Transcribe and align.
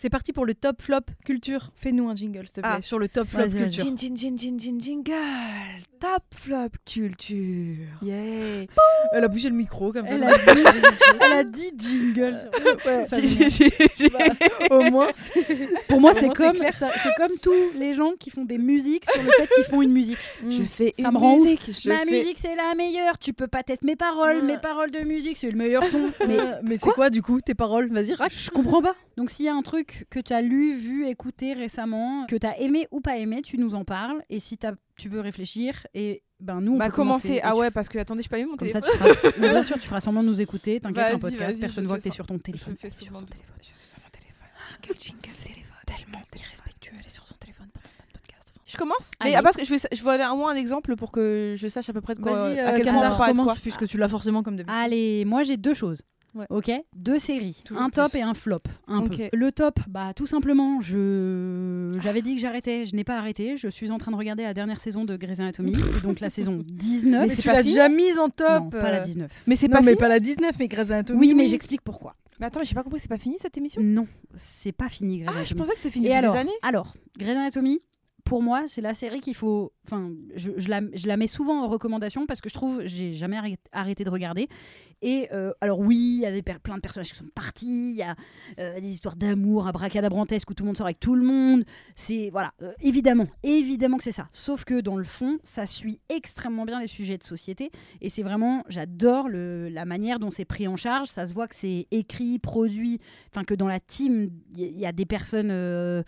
C'est 0.00 0.10
parti 0.10 0.32
pour 0.32 0.46
le 0.46 0.54
top 0.54 0.80
flop 0.80 1.00
culture. 1.24 1.72
Fais-nous 1.74 2.08
un 2.08 2.14
jingle, 2.14 2.46
s'il 2.46 2.54
te 2.56 2.60
plaît, 2.60 2.70
Ah. 2.78 2.80
sur 2.80 3.00
le 3.00 3.08
top 3.08 3.26
flop 3.26 3.48
culture. 3.48 3.84
Jin, 3.84 3.96
jin, 3.96 4.14
jin, 4.14 4.36
jin, 4.36 4.56
jin, 4.56 4.78
jingle. 4.78 5.12
Top 5.98 6.22
flop 6.32 6.68
culture. 6.86 7.84
Yeah. 8.02 8.66
Elle 9.12 9.24
a 9.24 9.26
bougé 9.28 9.48
le 9.48 9.56
micro 9.56 9.92
comme 9.92 10.06
ça. 10.06 10.14
Elle 10.14 10.22
a 10.22 10.28
dit, 10.54 10.62
elle 11.20 11.32
a 11.32 11.42
dit 11.44 11.72
jingle. 11.76 12.38
Ouais, 12.86 13.06
Ça 13.06 13.16
Bah, 14.12 14.76
au 14.76 14.82
moins, 14.90 15.08
Pour 15.88 16.00
moi, 16.00 16.12
c'est 16.14 16.28
comme, 16.32 16.58
c'est 16.70 17.14
comme 17.16 17.32
tous 17.42 17.72
les 17.74 17.94
gens 17.94 18.12
qui 18.20 18.30
font 18.30 18.44
des 18.44 18.58
musiques 18.58 19.04
sur 19.10 19.20
le 19.20 19.28
fait 19.30 19.48
qu'ils 19.56 19.64
font 19.64 19.82
une 19.82 19.92
musique. 19.92 20.18
je 20.48 20.62
fais 20.62 20.92
Ça 20.96 21.08
une 21.08 21.14
me 21.14 21.18
rend 21.18 21.36
musique. 21.40 21.70
je 21.72 21.88
Ma 21.88 21.98
fais- 22.04 22.10
musique, 22.12 22.38
c'est 22.40 22.54
la 22.54 22.76
meilleure. 22.76 23.18
Tu 23.18 23.32
peux 23.32 23.48
pas 23.48 23.64
tester 23.64 23.84
mes 23.84 23.96
paroles. 23.96 24.38
Ah. 24.42 24.44
Mes 24.44 24.58
paroles 24.58 24.92
de 24.92 25.00
musique, 25.00 25.36
c'est 25.38 25.50
le 25.50 25.56
meilleur 25.58 25.82
son. 25.84 25.98
Mais 26.20 26.26
Mais, 26.36 26.36
mais 26.62 26.76
c'est 26.76 26.90
quoi 26.92 27.10
du 27.10 27.20
coup 27.22 27.40
tes 27.40 27.54
paroles? 27.54 27.88
Vas-y, 27.92 28.14
rac. 28.14 28.30
je 28.32 28.50
comprends 28.50 28.80
pas. 28.82 28.94
Donc, 29.16 29.30
s'il 29.30 29.46
y 29.46 29.48
a 29.48 29.54
un 29.54 29.62
truc 29.62 29.87
que 30.10 30.20
tu 30.20 30.32
as 30.32 30.40
lu, 30.42 30.74
vu, 30.74 31.06
écouté 31.06 31.52
récemment, 31.54 32.26
que 32.26 32.36
tu 32.36 32.46
as 32.46 32.58
aimé 32.60 32.86
ou 32.90 33.00
pas 33.00 33.16
aimé, 33.18 33.42
tu 33.42 33.58
nous 33.58 33.74
en 33.74 33.84
parles. 33.84 34.22
Et 34.30 34.40
si 34.40 34.58
t'as- 34.58 34.74
tu 34.96 35.08
veux 35.08 35.20
réfléchir, 35.20 35.86
et 35.94 36.22
ben 36.40 36.60
nous, 36.60 36.74
on 36.74 36.76
Bah 36.78 36.86
peut 36.86 36.92
commencer. 36.92 37.40
Ah 37.42 37.52
tu- 37.52 37.58
ouais, 37.58 37.70
parce 37.70 37.88
que 37.88 37.98
attendez, 37.98 38.22
je 38.22 38.28
pas 38.28 38.36
mis 38.38 38.44
mon 38.44 38.56
Comme 38.56 38.68
ça, 38.70 38.80
téléphone. 38.80 39.08
tu 39.12 39.16
feras... 39.18 39.32
Mais 39.40 39.48
bien 39.50 39.62
sûr, 39.62 39.78
tu 39.78 39.86
feras 39.88 40.00
semblant 40.00 40.22
de 40.22 40.28
nous 40.28 40.40
écouter. 40.40 40.80
T'inquiète, 40.80 41.06
c'est 41.08 41.14
un 41.14 41.18
podcast. 41.18 41.60
Personne 41.60 41.86
voit 41.86 41.98
que 41.98 42.02
t'es 42.04 42.10
ça. 42.10 42.14
sur 42.16 42.26
ton 42.26 42.38
téléphone. 42.38 42.74
Je 42.76 42.88
fais 42.88 42.90
Sur 42.90 43.06
son 43.06 43.22
téléphone. 43.24 43.56
Je 43.62 43.68
fais 43.68 43.86
sur 43.88 43.98
mon 44.02 44.10
téléphone. 44.10 44.48
Jingle, 44.82 45.00
jingle, 45.00 45.20
téléphone. 45.44 45.76
Tellement 45.86 46.22
irrespectueux, 46.36 46.92
elle 47.00 47.06
est 47.06 47.10
sur 47.10 47.26
son 47.26 47.34
téléphone 47.36 47.68
pendant 47.72 47.86
notre 47.98 48.12
podcast. 48.12 48.52
Je 48.66 48.76
commence? 48.76 49.10
Mais 49.24 49.34
ah, 49.34 49.42
parce 49.42 49.56
que 49.56 49.64
je 49.64 49.72
veux, 49.74 49.78
je 49.90 50.02
veux 50.02 50.10
aller 50.10 50.22
à 50.22 50.34
moi 50.34 50.52
un 50.52 50.56
exemple 50.56 50.96
pour 50.96 51.10
que 51.10 51.54
je 51.56 51.68
sache 51.68 51.88
à 51.88 51.92
peu 51.92 52.00
près 52.02 52.14
de 52.14 52.20
quoi, 52.20 52.32
Vas-y, 52.32 52.58
à 52.60 52.68
euh, 52.68 52.76
quel 52.76 52.86
point 52.92 53.10
on 53.30 53.34
parle 53.44 53.58
puisque 53.62 53.86
tu 53.86 53.96
l'as 53.96 54.08
forcément 54.08 54.42
comme 54.42 54.56
d'habitude. 54.56 54.76
Allez, 54.78 55.24
moi 55.24 55.42
j'ai 55.44 55.56
deux 55.56 55.74
choses. 55.74 56.02
Ouais. 56.34 56.46
Ok, 56.50 56.70
deux 56.94 57.18
séries, 57.18 57.62
Toujours 57.64 57.82
un 57.82 57.90
top 57.90 58.10
plus. 58.10 58.20
et 58.20 58.22
un 58.22 58.34
flop. 58.34 58.60
Un 58.86 59.06
peu. 59.06 59.16
Le 59.32 59.50
top, 59.50 59.80
bah 59.88 60.12
tout 60.14 60.26
simplement, 60.26 60.80
je 60.80 61.98
j'avais 62.02 62.22
dit 62.22 62.34
que 62.34 62.40
j'arrêtais, 62.40 62.86
je 62.86 62.94
n'ai 62.94 63.02
pas 63.04 63.16
arrêté. 63.18 63.56
Je 63.56 63.68
suis 63.68 63.90
en 63.90 63.98
train 63.98 64.12
de 64.12 64.16
regarder 64.16 64.42
la 64.42 64.54
dernière 64.54 64.78
saison 64.80 65.04
de 65.04 65.16
Grey's 65.16 65.40
Anatomy, 65.40 65.74
c'est 65.94 66.02
donc 66.02 66.20
la 66.20 66.30
saison 66.30 66.52
19. 66.64 67.28
Mais 67.28 67.34
c'est 67.34 67.42
tu 67.42 67.48
pas 67.48 67.54
l'as 67.54 67.62
déjà 67.62 67.88
mise 67.88 68.18
en 68.18 68.28
top. 68.28 68.64
non, 68.64 68.70
pas 68.70 68.90
la 68.90 68.98
euh. 68.98 69.04
19. 69.04 69.30
Mais 69.46 69.56
c'est 69.56 69.68
Non, 69.68 69.78
pas 69.78 69.82
mais 69.82 69.96
pas 69.96 70.08
la 70.08 70.20
19, 70.20 70.52
mais 70.58 70.68
Grey's 70.68 70.90
Anatomy. 70.90 71.18
Oui, 71.18 71.34
mais 71.34 71.48
j'explique 71.48 71.80
pourquoi. 71.82 72.14
Mais 72.40 72.46
attends, 72.46 72.60
mais 72.60 72.66
j'ai 72.66 72.74
pas 72.74 72.84
compris, 72.84 73.00
c'est 73.00 73.08
pas 73.08 73.18
fini 73.18 73.36
cette 73.38 73.56
émission? 73.58 73.82
Non, 73.82 74.06
c'est 74.36 74.70
pas 74.72 74.88
fini 74.88 75.20
Grey's 75.20 75.36
Ah, 75.40 75.44
je 75.44 75.54
pensais 75.54 75.72
que 75.72 75.80
c'est 75.80 75.90
fini 75.90 76.06
Et 76.08 76.14
alors, 76.14 76.34
des 76.34 76.40
années. 76.40 76.50
alors, 76.62 76.94
Grey's 77.18 77.36
Anatomy, 77.36 77.80
pour 78.28 78.42
moi, 78.42 78.64
c'est 78.66 78.82
la 78.82 78.92
série 78.92 79.22
qu'il 79.22 79.34
faut. 79.34 79.72
Enfin, 79.86 80.12
je, 80.34 80.50
je 80.58 80.68
la, 80.68 80.82
je 80.92 81.08
la 81.08 81.16
mets 81.16 81.26
souvent 81.26 81.64
en 81.64 81.68
recommandation 81.68 82.26
parce 82.26 82.42
que 82.42 82.50
je 82.50 82.54
trouve 82.54 82.82
j'ai 82.84 83.14
jamais 83.14 83.38
arrêté, 83.72 84.04
de 84.04 84.10
regarder. 84.10 84.48
Et 85.00 85.28
euh, 85.32 85.52
alors 85.62 85.78
oui, 85.78 86.16
il 86.18 86.20
y 86.20 86.26
a 86.26 86.30
des 86.30 86.42
plein 86.42 86.74
de 86.74 86.80
personnages 86.82 87.10
qui 87.10 87.16
sont 87.16 87.24
partis, 87.34 87.92
il 87.92 87.96
y 87.96 88.02
a 88.02 88.16
euh, 88.58 88.78
des 88.78 88.88
histoires 88.88 89.16
d'amour 89.16 89.66
abracadabrantesques 89.66 90.50
où 90.50 90.52
tout 90.52 90.62
le 90.64 90.66
monde 90.66 90.76
sort 90.76 90.84
avec 90.84 91.00
tout 91.00 91.14
le 91.14 91.24
monde. 91.24 91.64
C'est 91.96 92.28
voilà, 92.28 92.52
euh, 92.60 92.74
évidemment, 92.82 93.26
évidemment 93.42 93.96
que 93.96 94.04
c'est 94.04 94.12
ça. 94.12 94.28
Sauf 94.32 94.64
que 94.64 94.82
dans 94.82 94.98
le 94.98 95.04
fond, 95.04 95.38
ça 95.42 95.66
suit 95.66 96.02
extrêmement 96.10 96.66
bien 96.66 96.80
les 96.80 96.86
sujets 96.86 97.16
de 97.16 97.24
société. 97.24 97.70
Et 98.02 98.10
c'est 98.10 98.22
vraiment, 98.22 98.62
j'adore 98.68 99.30
la 99.30 99.86
manière 99.86 100.18
dont 100.18 100.30
c'est 100.30 100.44
pris 100.44 100.68
en 100.68 100.76
charge. 100.76 101.08
Ça 101.08 101.26
se 101.26 101.32
voit 101.32 101.48
que 101.48 101.54
c'est 101.54 101.86
écrit, 101.92 102.38
produit, 102.38 102.98
enfin 103.32 103.44
que 103.44 103.54
dans 103.54 103.68
la 103.68 103.80
team, 103.80 104.28
il 104.54 104.60
y, 104.60 104.80
y 104.80 104.86
a 104.86 104.92
des 104.92 105.06
personnes 105.06 105.48
de 105.48 106.04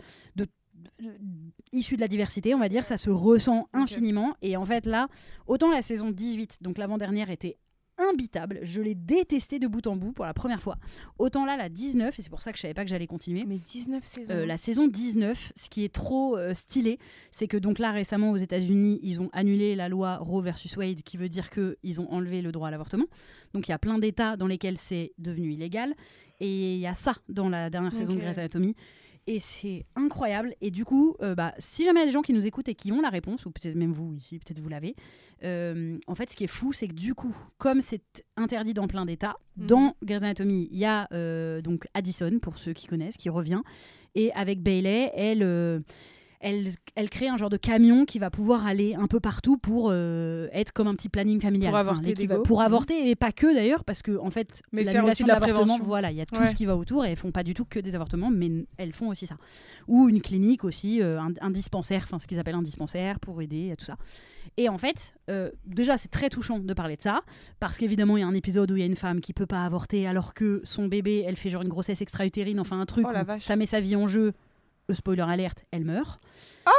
issues 1.71 1.95
de 1.95 2.01
la 2.01 2.07
diversité, 2.07 2.53
on 2.55 2.59
va 2.59 2.69
dire, 2.69 2.85
ça 2.85 2.97
se 2.97 3.09
ressent 3.09 3.67
infiniment. 3.73 4.35
Et 4.41 4.57
en 4.57 4.65
fait, 4.65 4.85
là, 4.85 5.07
autant 5.47 5.71
la 5.71 5.81
saison 5.81 6.11
18, 6.11 6.57
donc 6.61 6.77
l'avant-dernière, 6.77 7.29
était 7.29 7.57
imbitable, 7.97 8.59
je 8.63 8.81
l'ai 8.81 8.95
détestée 8.95 9.59
de 9.59 9.67
bout 9.67 9.85
en 9.87 9.95
bout 9.95 10.11
pour 10.11 10.25
la 10.25 10.33
première 10.33 10.61
fois. 10.61 10.77
Autant 11.19 11.45
là, 11.45 11.57
la 11.57 11.69
19, 11.69 12.17
et 12.17 12.21
c'est 12.21 12.29
pour 12.29 12.41
ça 12.41 12.51
que 12.51 12.57
je 12.57 12.61
savais 12.61 12.73
pas 12.73 12.83
que 12.83 12.89
j'allais 12.89 13.07
continuer. 13.07 13.45
Mais 13.45 13.59
19 13.59 14.03
saisons. 14.03 14.33
Euh, 14.33 14.45
la 14.45 14.57
saison 14.57 14.87
19, 14.87 15.53
ce 15.55 15.69
qui 15.69 15.83
est 15.83 15.93
trop 15.93 16.37
euh, 16.37 16.53
stylé, 16.53 16.99
c'est 17.31 17.47
que 17.47 17.57
donc 17.57 17.79
là 17.79 17.91
récemment 17.91 18.31
aux 18.31 18.37
États-Unis, 18.37 18.99
ils 19.03 19.21
ont 19.21 19.29
annulé 19.33 19.75
la 19.75 19.89
loi 19.89 20.17
Roe 20.17 20.41
versus 20.41 20.75
Wade, 20.77 21.01
qui 21.03 21.17
veut 21.17 21.29
dire 21.29 21.49
que 21.49 21.77
ils 21.83 21.99
ont 21.99 22.11
enlevé 22.11 22.41
le 22.41 22.51
droit 22.51 22.69
à 22.69 22.71
l'avortement. 22.71 23.05
Donc 23.53 23.67
il 23.67 23.71
y 23.71 23.73
a 23.73 23.79
plein 23.79 23.99
d'États 23.99 24.37
dans 24.37 24.47
lesquels 24.47 24.77
c'est 24.77 25.13
devenu 25.17 25.51
illégal, 25.53 25.93
et 26.39 26.75
il 26.75 26.79
y 26.79 26.87
a 26.87 26.95
ça 26.95 27.15
dans 27.29 27.49
la 27.49 27.69
dernière 27.69 27.93
saison 27.93 28.13
de. 28.13 28.19
Grey's 28.19 28.37
Anatomy. 28.37 28.75
Et 29.27 29.39
c'est 29.39 29.85
incroyable. 29.95 30.55
Et 30.61 30.71
du 30.71 30.83
coup, 30.83 31.15
euh, 31.21 31.35
bah, 31.35 31.53
si 31.59 31.85
jamais 31.85 31.99
il 31.99 32.03
y 32.03 32.03
a 32.03 32.07
des 32.07 32.11
gens 32.11 32.23
qui 32.23 32.33
nous 32.33 32.45
écoutent 32.47 32.67
et 32.69 32.75
qui 32.75 32.91
ont 32.91 33.01
la 33.01 33.09
réponse, 33.09 33.45
ou 33.45 33.51
peut-être 33.51 33.75
même 33.75 33.91
vous 33.93 34.13
ici, 34.15 34.39
peut-être 34.39 34.59
vous 34.59 34.69
l'avez, 34.69 34.95
euh, 35.43 35.97
en 36.07 36.15
fait, 36.15 36.29
ce 36.31 36.35
qui 36.35 36.43
est 36.43 36.47
fou, 36.47 36.73
c'est 36.73 36.87
que 36.87 36.93
du 36.93 37.13
coup, 37.13 37.35
comme 37.59 37.81
c'est 37.81 38.23
interdit 38.35 38.73
dans 38.73 38.87
plein 38.87 39.05
d'États, 39.05 39.37
Mhm. 39.57 39.67
dans 39.67 39.95
Grey's 40.03 40.23
Anatomy, 40.23 40.69
il 40.71 40.77
y 40.79 40.85
a 40.85 41.07
euh, 41.13 41.61
donc 41.61 41.87
Addison, 41.93 42.39
pour 42.41 42.57
ceux 42.57 42.73
qui 42.73 42.87
connaissent, 42.87 43.17
qui 43.17 43.29
revient. 43.29 43.61
Et 44.15 44.31
avec 44.33 44.61
Bailey, 44.61 45.11
elle, 45.13 45.43
elle, 46.41 46.67
elle 46.95 47.09
crée 47.09 47.27
un 47.27 47.37
genre 47.37 47.49
de 47.49 47.57
camion 47.57 48.03
qui 48.05 48.19
va 48.19 48.29
pouvoir 48.29 48.65
aller 48.65 48.95
un 48.95 49.07
peu 49.07 49.19
partout 49.19 49.57
pour 49.57 49.89
euh, 49.91 50.47
être 50.51 50.71
comme 50.73 50.87
un 50.87 50.95
petit 50.95 51.07
planning 51.09 51.39
familial. 51.39 51.71
Pour 51.71 51.77
avorter. 51.79 52.27
Pour 52.43 52.59
Mhm. 52.59 52.65
avorter, 52.65 53.09
et 53.09 53.15
pas 53.15 53.31
que 53.31 53.53
d'ailleurs, 53.53 53.83
parce 53.83 54.01
que 54.01 54.17
en 54.17 54.29
fait, 54.29 54.61
Mais 54.71 54.83
faire 54.83 54.93
l'annulation 54.95 55.11
aussi 55.11 55.23
de 55.23 55.27
la 55.27 55.33
l'avortement, 55.39 55.79
voilà, 55.85 56.11
il 56.11 56.17
y 56.17 56.21
a 56.21 56.25
tout 56.25 56.39
Ouais. 56.39 56.49
ce 56.49 56.55
qui 56.55 56.65
va 56.65 56.75
autour 56.75 57.05
et 57.05 57.11
elles 57.11 57.15
font 57.15 57.31
pas 57.31 57.43
du 57.43 57.53
tout 57.53 57.65
que 57.65 57.79
des 57.79 57.95
avortements, 57.95 58.29
mais 58.31 58.49
elles 58.77 58.93
font 58.93 59.09
aussi 59.09 59.27
ça. 59.27 59.37
Ou 59.87 60.09
une 60.09 60.21
clinique 60.21 60.63
aussi, 60.63 61.01
euh, 61.01 61.19
un, 61.19 61.31
un 61.41 61.49
dispensaire, 61.51 62.01
enfin 62.03 62.19
ce 62.19 62.27
qu'ils 62.27 62.39
appellent 62.39 62.55
un 62.55 62.61
dispensaire 62.61 63.19
pour 63.19 63.41
aider 63.41 63.71
à 63.71 63.75
tout 63.75 63.85
ça. 63.85 63.97
Et 64.57 64.67
en 64.67 64.77
fait, 64.77 65.13
euh, 65.29 65.51
déjà, 65.65 65.97
c'est 65.97 66.09
très 66.09 66.29
touchant 66.29 66.59
de 66.59 66.73
parler 66.73 66.97
de 66.97 67.01
ça, 67.01 67.21
parce 67.59 67.77
qu'évidemment, 67.77 68.17
il 68.17 68.21
y 68.21 68.23
a 68.23 68.27
un 68.27 68.33
épisode 68.33 68.71
où 68.71 68.75
il 68.75 68.79
y 68.79 68.83
a 68.83 68.87
une 68.87 68.95
femme 68.95 69.21
qui 69.21 69.33
peut 69.33 69.45
pas 69.45 69.63
avorter 69.63 70.07
alors 70.07 70.33
que 70.33 70.59
son 70.63 70.87
bébé, 70.87 71.23
elle 71.25 71.35
fait 71.37 71.49
genre 71.49 71.61
une 71.61 71.69
grossesse 71.69 72.01
extra-utérine, 72.01 72.59
enfin 72.59 72.79
un 72.81 72.85
truc, 72.85 73.05
Oh 73.09 73.33
ça 73.39 73.55
met 73.55 73.65
sa 73.65 73.79
vie 73.79 73.95
en 73.95 74.07
jeu. 74.07 74.33
Euh, 74.89 74.93
spoiler 74.95 75.21
alerte, 75.21 75.63
elle 75.71 75.85
meurt. 75.85 76.19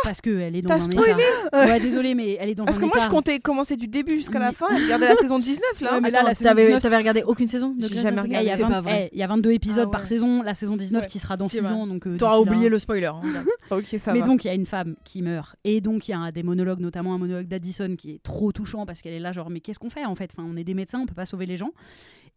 parce 0.02 0.20
qu'elle 0.20 0.56
est 0.56 0.62
dans 0.62 0.68
t'as 0.70 0.76
un 0.76 0.80
spoilé 0.80 1.12
état. 1.12 1.66
Ouais, 1.66 1.78
désolée, 1.80 2.14
mais 2.14 2.36
elle 2.40 2.48
est 2.50 2.54
dans 2.54 2.64
Parce 2.64 2.78
un 2.78 2.80
que 2.80 2.86
moi, 2.86 2.96
état. 2.96 3.04
je 3.04 3.10
comptais 3.10 3.38
commencer 3.38 3.76
du 3.76 3.86
début 3.86 4.16
jusqu'à 4.16 4.38
la 4.40 4.52
fin 4.52 4.66
et 4.76 4.82
regarder 4.82 5.06
la 5.06 5.16
saison 5.16 5.38
19 5.38 5.80
là. 5.80 5.94
Ouais, 5.94 6.00
mais 6.00 6.10
là, 6.10 6.18
Attends, 6.18 6.28
la 6.28 6.34
saison 6.34 6.50
t'avais 6.50 6.64
19, 6.66 6.82
t'avais 6.82 6.96
regardé 6.96 7.22
aucune 7.22 7.46
saison 7.48 7.74
J'ai 7.78 7.88
jamais 7.96 8.08
Anatomy 8.08 8.34
Eh, 8.36 8.40
il 8.42 8.46
y, 8.46 8.50
a 8.50 8.56
C'est 8.56 8.62
20 8.62 8.68
pas 8.70 8.80
vrai. 8.80 9.08
eh, 9.12 9.14
il 9.14 9.18
y 9.18 9.22
a 9.22 9.26
22 9.28 9.52
épisodes 9.52 9.88
Ah 9.88 9.92
par 9.92 10.04
saison. 10.04 10.42
La 10.42 10.54
saison 10.54 10.76
19 10.76 11.02
Ouais. 11.02 11.08
qui 11.08 11.18
sera 11.20 11.36
dans 11.36 11.46
C'est 11.48 11.58
6 11.58 11.64
vrai. 11.64 11.72
ans. 11.72 11.86
Donc, 11.86 12.06
euh, 12.06 12.16
T'auras 12.16 12.32
là- 12.34 12.40
oublié 12.40 12.68
le 12.68 12.78
spoiler. 12.78 13.06
hein. 13.06 13.20
Ok, 13.70 13.86
ça 13.98 14.12
Mais 14.12 14.20
va. 14.20 14.26
donc, 14.26 14.44
il 14.44 14.48
y 14.48 14.50
a 14.50 14.54
une 14.54 14.66
femme 14.66 14.96
qui 15.04 15.22
meurt. 15.22 15.54
Et 15.64 15.80
donc, 15.80 16.08
il 16.08 16.10
y 16.10 16.14
a 16.14 16.30
des 16.32 16.42
monologues, 16.42 16.80
notamment 16.80 17.14
un 17.14 17.18
monologue 17.18 17.46
d'Addison 17.46 17.94
qui 17.96 18.10
est 18.16 18.22
trop 18.22 18.50
touchant 18.52 18.84
parce 18.84 19.00
qu'elle 19.00 19.14
est 19.14 19.20
là, 19.20 19.32
genre, 19.32 19.48
mais 19.48 19.60
qu'est-ce 19.60 19.78
qu'on 19.78 19.90
fait 19.90 20.04
en 20.04 20.14
fait? 20.16 20.30
Enfin, 20.36 20.46
On 20.50 20.56
est 20.56 20.64
des 20.64 20.74
médecins, 20.74 21.00
on 21.00 21.06
peut 21.06 21.14
pas 21.14 21.26
sauver 21.26 21.46
les 21.46 21.56
gens. 21.56 21.70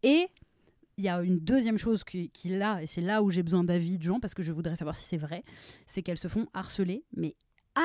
Et 0.04 0.28
il 0.98 1.04
y 1.04 1.10
a 1.10 1.22
une 1.22 1.40
deuxième 1.40 1.78
chose 1.78 2.04
qui, 2.04 2.30
qui 2.30 2.50
là, 2.50 2.82
et 2.82 2.88
c'est 2.88 3.02
là 3.02 3.22
où 3.22 3.30
j'ai 3.30 3.44
besoin 3.44 3.64
d'avis 3.64 3.98
de 3.98 4.04
gens 4.04 4.20
parce 4.20 4.34
que 4.34 4.44
je 4.44 4.52
voudrais 4.52 4.76
savoir 4.76 4.96
si 4.96 5.06
c'est 5.06 5.18
vrai, 5.18 5.44
c'est 5.88 6.02
qu'elles 6.02 6.18
se 6.18 6.28
font 6.28 6.48
harceler, 6.54 7.04
mais 7.16 7.36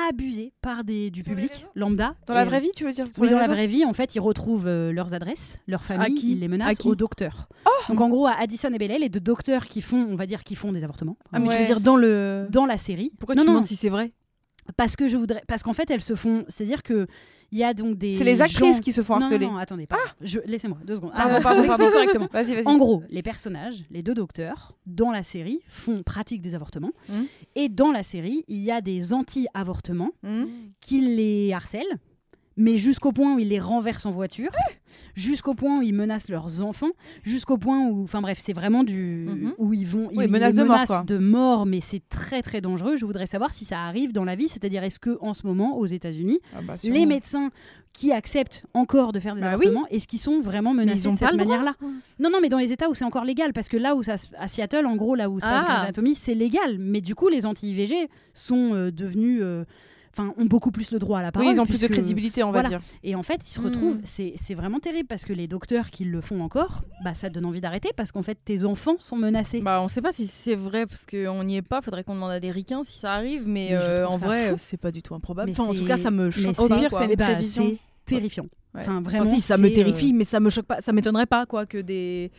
abuser 0.09 0.53
par 0.61 0.83
des, 0.83 1.11
du 1.11 1.23
public 1.23 1.65
lambda. 1.75 2.15
Dans 2.25 2.33
la 2.33 2.45
vraie 2.45 2.61
vie, 2.61 2.71
tu 2.75 2.85
veux 2.85 2.93
dire 2.93 3.07
oui, 3.17 3.29
dans 3.29 3.37
la 3.37 3.47
vraie 3.47 3.67
vie, 3.67 3.83
en 3.85 3.93
fait, 3.93 4.15
ils 4.15 4.19
retrouvent 4.19 4.67
euh, 4.67 4.91
leurs 4.91 5.13
adresses, 5.13 5.59
leurs 5.67 5.83
familles, 5.83 6.15
qui 6.15 6.31
ils 6.31 6.39
les 6.39 6.47
menacent 6.47 6.77
qui 6.77 6.87
au 6.87 6.95
docteur. 6.95 7.49
Donc 7.89 7.99
en 7.99 8.09
gros, 8.09 8.27
à 8.27 8.33
Addison 8.33 8.71
et 8.73 8.77
Bellel, 8.77 9.01
les 9.01 9.09
deux 9.09 9.19
docteurs 9.19 9.65
qui 9.65 9.81
font, 9.81 10.07
on 10.09 10.15
va 10.15 10.25
dire, 10.25 10.43
qui 10.43 10.55
font 10.55 10.71
des 10.71 10.83
avortements. 10.83 11.17
Ah, 11.33 11.39
mais 11.39 11.49
tu 11.49 11.57
veux 11.57 11.65
dire 11.65 11.81
dans 11.81 11.97
le. 11.97 12.47
Dans 12.49 12.65
la 12.65 12.77
série. 12.77 13.11
Pourquoi 13.19 13.35
non, 13.35 13.41
tu 13.41 13.47
non, 13.47 13.53
demandes 13.53 13.65
si 13.65 13.75
c'est 13.75 13.89
vrai 13.89 14.13
parce 14.77 14.95
que 14.95 15.07
je 15.07 15.17
voudrais, 15.17 15.43
parce 15.47 15.63
qu'en 15.63 15.73
fait, 15.73 15.89
elles 15.91 16.01
se 16.01 16.15
font, 16.15 16.45
c'est-à-dire 16.47 16.83
que 16.83 17.07
il 17.53 17.57
y 17.59 17.63
a 17.65 17.73
donc 17.73 17.97
des. 17.97 18.13
C'est 18.13 18.23
les 18.23 18.39
actrices 18.39 18.77
gens- 18.77 18.81
qui 18.81 18.93
se 18.93 19.01
font 19.01 19.15
harceler. 19.15 19.45
non, 19.45 19.53
non, 19.53 19.57
attendez, 19.57 19.85
pas. 19.85 19.97
Je... 20.21 20.39
laissez-moi 20.45 20.77
deux 20.85 20.95
secondes. 20.95 21.11
Pardon, 21.11 21.35
Ah, 21.37 21.41
pardon, 21.41 21.67
pardon. 21.67 21.89
correctement. 21.91 22.29
Vas-y, 22.33 22.53
vas-y. 22.55 22.65
En 22.67 22.77
gros, 22.77 23.03
les 23.09 23.21
personnages, 23.21 23.83
les 23.91 24.01
deux 24.01 24.13
docteurs, 24.13 24.73
dans 24.85 25.11
la 25.11 25.21
série, 25.23 25.59
font 25.67 26.01
pratique 26.01 26.41
des 26.41 26.55
avortements. 26.55 26.93
Mhm. 27.09 27.25
Et 27.55 27.67
dans 27.67 27.91
la 27.91 28.03
série, 28.03 28.45
il 28.47 28.59
y 28.59 28.71
a 28.71 28.79
des 28.79 29.11
anti-avortements 29.13 30.11
Hmm 30.23 30.45
qui 30.79 31.01
les 31.01 31.51
harcèlent, 31.51 31.97
mais 32.61 32.77
jusqu'au 32.77 33.11
point 33.11 33.35
où 33.35 33.39
ils 33.39 33.47
les 33.49 33.59
renversent 33.59 34.05
en 34.05 34.11
voiture, 34.11 34.51
jusqu'au 35.15 35.53
point 35.55 35.79
où 35.79 35.81
ils 35.81 35.93
menacent 35.93 36.29
leurs 36.29 36.61
enfants, 36.61 36.91
jusqu'au 37.23 37.57
point 37.57 37.87
où, 37.87 38.03
enfin 38.03 38.21
bref, 38.21 38.39
c'est 38.43 38.53
vraiment 38.53 38.83
du 38.83 39.25
Mhm. 39.27 39.53
où 39.57 39.73
ils 39.73 39.87
vont, 39.87 40.07
Oui, 40.13 40.25
ils 40.27 40.31
les 40.31 40.39
de 40.51 40.55
mort, 40.57 40.65
menacent 40.67 40.87
quoi. 40.87 41.03
de 41.05 41.17
mort, 41.17 41.65
mais 41.65 41.81
c'est 41.81 42.01
très 42.09 42.41
très 42.41 42.61
dangereux. 42.61 42.95
Je 42.95 43.05
voudrais 43.05 43.25
savoir 43.25 43.53
si 43.53 43.65
ça 43.65 43.79
arrive 43.79 44.11
dans 44.13 44.23
la 44.25 44.35
vie, 44.35 44.47
c'est-à-dire 44.47 44.83
est-ce 44.83 44.99
que 44.99 45.17
en 45.21 45.33
ce 45.33 45.45
moment 45.47 45.77
aux 45.77 45.85
États-Unis, 45.85 46.39
Ah 46.55 46.59
bah, 46.61 46.75
les 46.83 47.05
médecins 47.05 47.49
qui 47.93 48.11
acceptent 48.13 48.65
encore 48.73 49.11
de 49.11 49.19
faire 49.19 49.35
des 49.35 49.41
Bah 49.41 49.51
avortements, 49.51 49.85
est-ce 49.89 50.07
qu'ils 50.07 50.19
sont 50.19 50.39
vraiment 50.39 50.73
menacés 50.73 51.07
ils 51.07 51.11
de 51.13 51.17
cette 51.17 51.35
manière-là? 51.35 51.75
Non, 52.19 52.29
non, 52.31 52.39
mais 52.41 52.47
dans 52.49 52.57
les 52.57 52.71
États 52.71 52.89
où 52.89 52.93
c'est 52.93 53.03
encore 53.03 53.25
légal, 53.25 53.51
parce 53.51 53.67
que 53.67 53.75
là 53.77 53.95
où 53.95 54.03
ça, 54.03 54.15
à 54.37 54.47
Seattle, 54.47 54.85
en 54.85 54.95
gros, 54.95 55.15
là 55.15 55.29
où 55.29 55.39
se 55.39 55.45
passe 55.45 55.65
Ah. 55.67 55.81
Anatomy, 55.81 56.15
c'est 56.15 56.35
légal. 56.35 56.77
Mais 56.79 57.01
du 57.01 57.15
coup, 57.15 57.27
les 57.27 57.45
anti-IVG 57.45 58.07
sont 58.33 58.71
euh, 58.73 58.91
devenus, 58.91 59.39
euh, 59.43 59.65
enfin, 60.17 60.33
ont 60.37 60.45
beaucoup 60.45 60.71
plus 60.71 60.91
le 60.91 60.99
droit 60.99 61.19
à 61.19 61.21
la 61.21 61.31
parole. 61.31 61.47
Oui, 61.47 61.55
ils 61.55 61.59
ont 61.59 61.65
plus 61.65 61.79
de 61.81 61.87
crédibilité, 61.87 62.43
on 62.43 62.47
va 62.51 62.61
voilà. 62.61 62.69
dire. 62.69 62.81
Et 63.03 63.15
en 63.15 63.23
fait, 63.23 63.41
ils 63.45 63.49
se 63.51 63.59
Hmm. 63.59 63.65
retrouvent, 63.65 63.97
c'est 64.03 64.33
c'est 64.35 64.53
vraiment 64.55 64.79
terrible 64.79 65.07
parce 65.07 65.25
que 65.25 65.33
les 65.33 65.47
docteurs 65.47 65.89
qui 65.89 66.05
le 66.05 66.21
font 66.21 66.41
encore, 66.41 66.81
bah, 67.03 67.13
ça 67.13 67.29
te 67.29 67.33
donne 67.35 67.45
envie 67.45 67.61
d'arrêter 67.61 67.89
parce 67.95 68.11
qu'en 68.11 68.23
fait, 68.23 68.37
tes 68.43 68.63
enfants 68.65 68.95
sont 68.99 69.15
menacés. 69.17 69.61
Bah, 69.61 69.81
on 69.81 69.87
sait 69.87 70.01
pas 70.01 70.11
si 70.11 70.27
c'est 70.27 70.55
vrai 70.55 70.85
parce 70.85 71.05
qu'on 71.05 71.43
n'y 71.43 71.57
est 71.57 71.61
pas. 71.61 71.81
Faudrait 71.81 72.03
qu'on 72.03 72.15
demande 72.15 72.31
à 72.31 72.39
des 72.39 72.51
ricains 72.51 72.83
si 72.83 72.99
ça 72.99 73.13
arrive. 73.13 73.47
Mais, 73.47 73.69
euh, 73.73 74.07
en 74.07 74.17
vrai, 74.17 74.49
fou. 74.49 74.55
c'est 74.57 74.77
pas 74.77 74.91
du 74.91 75.01
tout 75.01 75.15
improbable. 75.15 75.51
Enfin, 75.51 75.63
en 75.65 75.73
tout 75.73 75.85
cas, 75.85 75.97
ça 75.97 76.11
me 76.11 76.29
choque 76.31 76.55
c'est- 76.55 76.67
pas. 76.67 76.77
pire, 76.79 76.89
quoi. 76.89 76.99
c'est 76.99 77.05
une 77.05 77.11
Eh 77.11 77.15
bah, 77.15 77.25
prévision. 77.33 77.69
c'est 78.05 78.15
terrifiant. 78.15 78.45
Ouais. 78.73 78.81
Enfin, 78.81 78.91
Enfin, 78.97 79.01
vraiment. 79.01 79.25
si, 79.29 79.41
ça 79.41 79.57
me 79.57 79.67
c'est, 79.67 79.73
terrifie, 79.73 80.11
euh, 80.11 80.15
mais 80.17 80.23
ça 80.25 80.39
me 80.39 80.49
choque 80.49 80.65
pas. 80.65 80.79
Ça 80.81 80.93
m'étonnerait 80.93 81.25
pas, 81.25 81.45
quoi, 81.45 81.65
que 81.65 81.77
des 81.77 82.31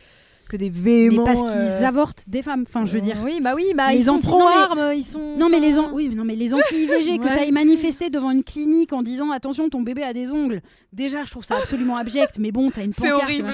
que 0.53 0.57
des 0.57 0.69
Mais 0.69 0.79
véhéments. 0.79 1.23
parce 1.23 1.41
qu'ils 1.41 1.49
euh, 1.51 1.87
avortent 1.87 2.23
des 2.27 2.41
femmes. 2.43 2.63
Enfin, 2.67 2.85
je 2.85 2.93
veux 2.93 3.01
dire. 3.01 3.17
Oui, 3.23 3.39
bah 3.41 3.53
oui, 3.55 3.73
bah 3.75 3.93
ils 3.93 4.05
sont 4.05 4.13
anti- 4.15 4.27
pro 4.27 4.41
armes, 4.43 4.91
ils 4.95 5.03
sont. 5.03 5.35
Non 5.37 5.49
mais 5.49 5.59
les 5.59 5.79
an- 5.79 5.89
oui, 5.93 6.09
non 6.15 6.23
mais 6.23 6.35
les 6.35 6.53
anti-IVG 6.53 7.17
que 7.17 7.23
Ouais. 7.23 7.31
tu 7.33 7.39
ailles 7.39 7.51
manifester 7.51 8.09
devant 8.09 8.29
une 8.31 8.43
clinique 8.43 8.93
en 8.93 9.01
disant 9.01 9.31
attention 9.31 9.67
ton 9.69 9.81
bébé 9.81 10.03
a 10.03 10.13
des 10.13 10.31
ongles. 10.31 10.61
Déjà 10.93 11.23
je 11.23 11.31
trouve 11.31 11.43
ça 11.43 11.55
absolument 11.57 11.97
abject 11.97 12.37
mais 12.39 12.51
bon 12.51 12.69
t'as 12.69 12.83
une 12.83 12.93
C'est 12.93 13.09
pancarte 13.09 13.23
horrible. 13.23 13.51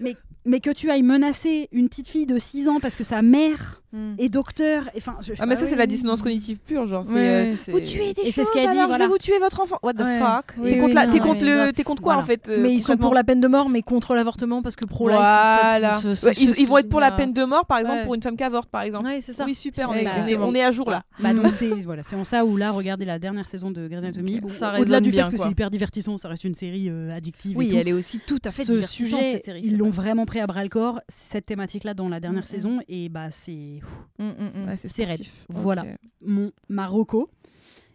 mais 0.00 0.16
mais 0.46 0.60
que 0.60 0.70
tu 0.70 0.90
ailles 0.90 1.02
menacer 1.02 1.68
une 1.70 1.88
petite 1.90 2.08
fille 2.08 2.24
de 2.26 2.38
6 2.38 2.68
ans 2.68 2.80
parce 2.80 2.96
que 2.96 3.04
sa 3.04 3.20
mère 3.22 3.82
hmm. 3.92 4.14
est 4.18 4.28
docteur 4.28 4.84
et 4.94 4.98
enfin 4.98 5.16
je- 5.20 5.32
Ah, 5.38 5.46
mais 5.46 5.56
ça, 5.56 5.62
Ah 5.62 5.66
c'est 5.66 5.72
oui. 5.72 5.78
la 5.78 5.86
dissonance 5.86 6.22
cognitive 6.22 6.58
pure, 6.58 6.86
genre. 6.86 7.04
c'est, 7.04 7.12
Ouais, 7.14 7.20
euh, 7.20 7.54
c'est- 7.56 7.72
Vous 7.72 7.80
tuez 7.80 8.12
des 8.14 8.22
Et 8.22 8.24
c'est 8.26 8.32
choses, 8.42 8.46
ce 8.48 8.52
qu'elle 8.52 8.62
dit, 8.70 8.76
alors 8.78 8.88
voilà. 8.88 9.04
je 9.04 9.08
vais 9.08 9.12
vous 9.12 9.18
tuer 9.18 9.38
votre 9.38 9.60
enfant. 9.60 9.78
What 9.82 9.94
the 9.94 10.00
Ouais. 10.02 10.18
fuck 10.18 10.54
Oui, 10.58 10.68
T'es 10.70 10.74
oui, 10.76 10.80
contre, 10.80 10.94
la- 10.94 11.06
non, 11.06 11.12
t'es 11.12 11.18
mais 11.18 11.24
contre, 11.26 11.44
le, 11.44 11.72
t'es 11.72 11.82
contre 11.84 12.02
quoi, 12.02 12.14
Voilà. 12.14 12.24
en 12.24 12.26
fait 12.26 12.48
euh, 12.48 12.58
Mais 12.60 12.72
ils 12.72 12.80
sont 12.82 12.96
pour 12.96 13.14
la 13.14 13.24
peine 13.24 13.40
de 13.40 13.48
mort, 13.48 13.68
mais 13.68 13.82
contre 13.82 14.14
l'avortement 14.14 14.62
parce 14.62 14.76
que 14.76 14.86
pro-life. 14.86 15.16
Voilà. 15.16 15.98
ça- 16.00 16.00
ça- 16.00 16.08
Ouais, 16.08 16.34
ça- 16.34 16.40
ils, 16.42 16.48
ça- 16.48 16.54
ils 16.58 16.66
vont 16.66 16.78
être 16.78 16.88
pour 16.88 17.00
la 17.00 17.10
peine 17.10 17.32
de 17.32 17.44
mort, 17.44 17.66
par 17.66 17.78
exemple, 17.78 17.98
Ouais. 17.98 18.04
pour 18.04 18.14
une 18.14 18.22
femme 18.22 18.36
qui 18.36 18.44
avorte, 18.44 18.68
par 18.70 18.82
exemple. 18.82 19.06
Ouais, 19.06 19.20
c'est 19.22 19.32
ça. 19.32 19.44
Oui, 19.44 19.54
super, 19.54 19.90
on 19.90 19.92
C'est 19.94 20.02
est, 20.32 20.36
on 20.36 20.54
à 20.54 20.70
jour 20.70 20.90
là. 20.90 21.02
Bah 21.20 21.32
donc 21.32 21.46
c'est 21.52 21.68
voilà, 21.68 22.02
c'est 22.02 22.16
en 22.16 22.24
ça 22.24 22.44
où 22.44 22.56
là 22.56 22.70
regardez 22.70 23.04
la 23.04 23.18
dernière 23.18 23.46
saison 23.46 23.70
de 23.70 23.86
Grey's 23.88 24.02
Anatomy. 24.04 24.40
Ça 24.48 24.68
Au-delà 24.68 24.70
résonne 24.72 25.02
du 25.04 25.10
bien, 25.10 25.30
fait 25.30 25.36
que 25.36 25.42
c'est 25.42 25.50
hyper 25.50 25.70
divertissant, 25.70 26.18
ça 26.18 26.28
reste 26.28 26.44
une 26.44 26.54
série 26.54 26.88
euh, 26.90 27.14
addictive. 27.16 27.52
et 27.52 27.56
Oui, 27.58 27.74
elle 27.76 27.88
est 27.88 27.92
aussi 27.92 28.20
tout 28.26 28.38
à 28.44 28.50
fait 28.50 28.64
ce 28.64 28.72
divertissante, 28.72 29.20
sujet, 29.20 29.30
cette 29.32 29.44
série. 29.46 29.60
ils 29.64 29.70
c'est 29.72 29.76
l'ont 29.76 29.90
vrai. 29.90 30.02
vraiment 30.02 30.26
pris 30.26 30.40
à 30.40 30.46
bras 30.46 30.62
le 30.62 30.68
corps 30.68 31.00
cette 31.08 31.46
thématique-là 31.46 31.94
dans 31.94 32.08
la 32.08 32.20
dernière 32.20 32.42
Mm, 32.42 32.44
mm. 32.44 32.46
saison 32.48 32.78
et 32.88 33.08
bah 33.08 33.28
c'est 33.30 33.79
Mm, 34.18 34.24
mm, 34.24 34.62
mm. 34.64 34.68
Ouais, 34.68 34.76
c'est 34.76 35.04
raide. 35.04 35.16
sportif. 35.16 35.46
Voilà. 35.48 35.84
Mon 36.20 36.52
Marocco. 36.68 37.30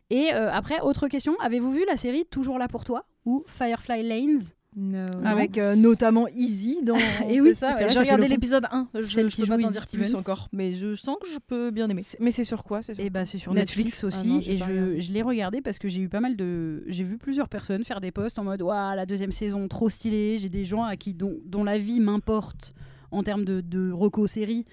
Et 0.10 0.34
euh, 0.34 0.52
après, 0.52 0.82
autre 0.82 1.08
question, 1.08 1.36
avez-vous 1.40 1.72
vu 1.72 1.84
la 1.88 1.98
série 1.98 2.26
Toujours 2.26 2.60
là 2.60 2.68
pour 2.68 2.84
toi 2.84 3.06
ou 3.26 3.44
Firefly 3.48 4.04
Lanes? 4.04 4.52
No. 4.78 5.06
Avec 5.24 5.58
euh, 5.58 5.76
notamment 5.76 6.28
Easy 6.28 6.84
dans. 6.84 6.98
Et 7.30 7.40
oui, 7.40 7.50
c'est 7.50 7.54
ça. 7.54 7.72
ouais. 7.72 7.88
J'ai 7.88 8.00
regardé 8.00 8.28
l'épisode 8.28 8.66
1. 8.70 8.90
Je, 8.94 9.06
Celle 9.06 9.32
je 9.32 9.38
peux 9.38 9.48
pas 9.48 9.58
t'en 9.58 9.70
dire 9.70 9.86
plus 9.86 10.16
encore, 10.16 10.50
mais 10.52 10.76
je 10.76 10.96
sens 10.96 11.16
que 11.22 11.30
je 11.30 11.40
peux 11.40 11.72
bien 11.72 11.88
aimer. 11.90 12.04
Mais 12.20 12.34
c'est 12.34 12.44
sur 12.44 12.66
quoi 12.66 12.82
c'est 12.82 12.94
sur... 12.94 13.04
Et 13.04 13.10
bah 13.10 13.24
c'est 13.24 13.38
sur 13.38 13.54
Netflix. 13.54 14.04
Netflix, 14.04 14.04
Ah 14.04 14.08
aussi 14.08 14.28
non, 14.28 14.40
et 14.40 15.02
je, 15.02 15.12
l'ai 15.14 15.22
regardé 15.22 15.62
parce 15.62 15.80
que 15.80 15.88
j'ai 15.88 16.02
eu 16.02 16.10
pas 16.10 16.20
mal 16.20 16.36
de 16.36 16.84
j'ai 16.88 17.06
vu 17.06 17.18
plusieurs 17.18 17.48
personnes 17.48 17.86
faire 17.86 18.02
des 18.02 18.12
posts 18.12 18.38
en 18.38 18.44
mode 18.44 18.62
waouh 18.62 18.96
la 18.98 19.06
deuxième 19.06 19.32
saison 19.32 19.66
trop 19.70 19.90
stylée, 19.90 20.38
j'ai 20.40 20.50
des 20.50 20.66
gens 20.66 20.84
à 20.84 20.98
qui 20.98 21.14
dont, 21.14 21.38
dont 21.46 21.64
la 21.64 21.78
vie 21.78 22.02
m'importe 22.02 22.74
en 23.12 23.24
termes 23.24 23.46
de, 23.46 23.62
de 23.62 23.92
reco 23.92 24.28
série 24.28 24.66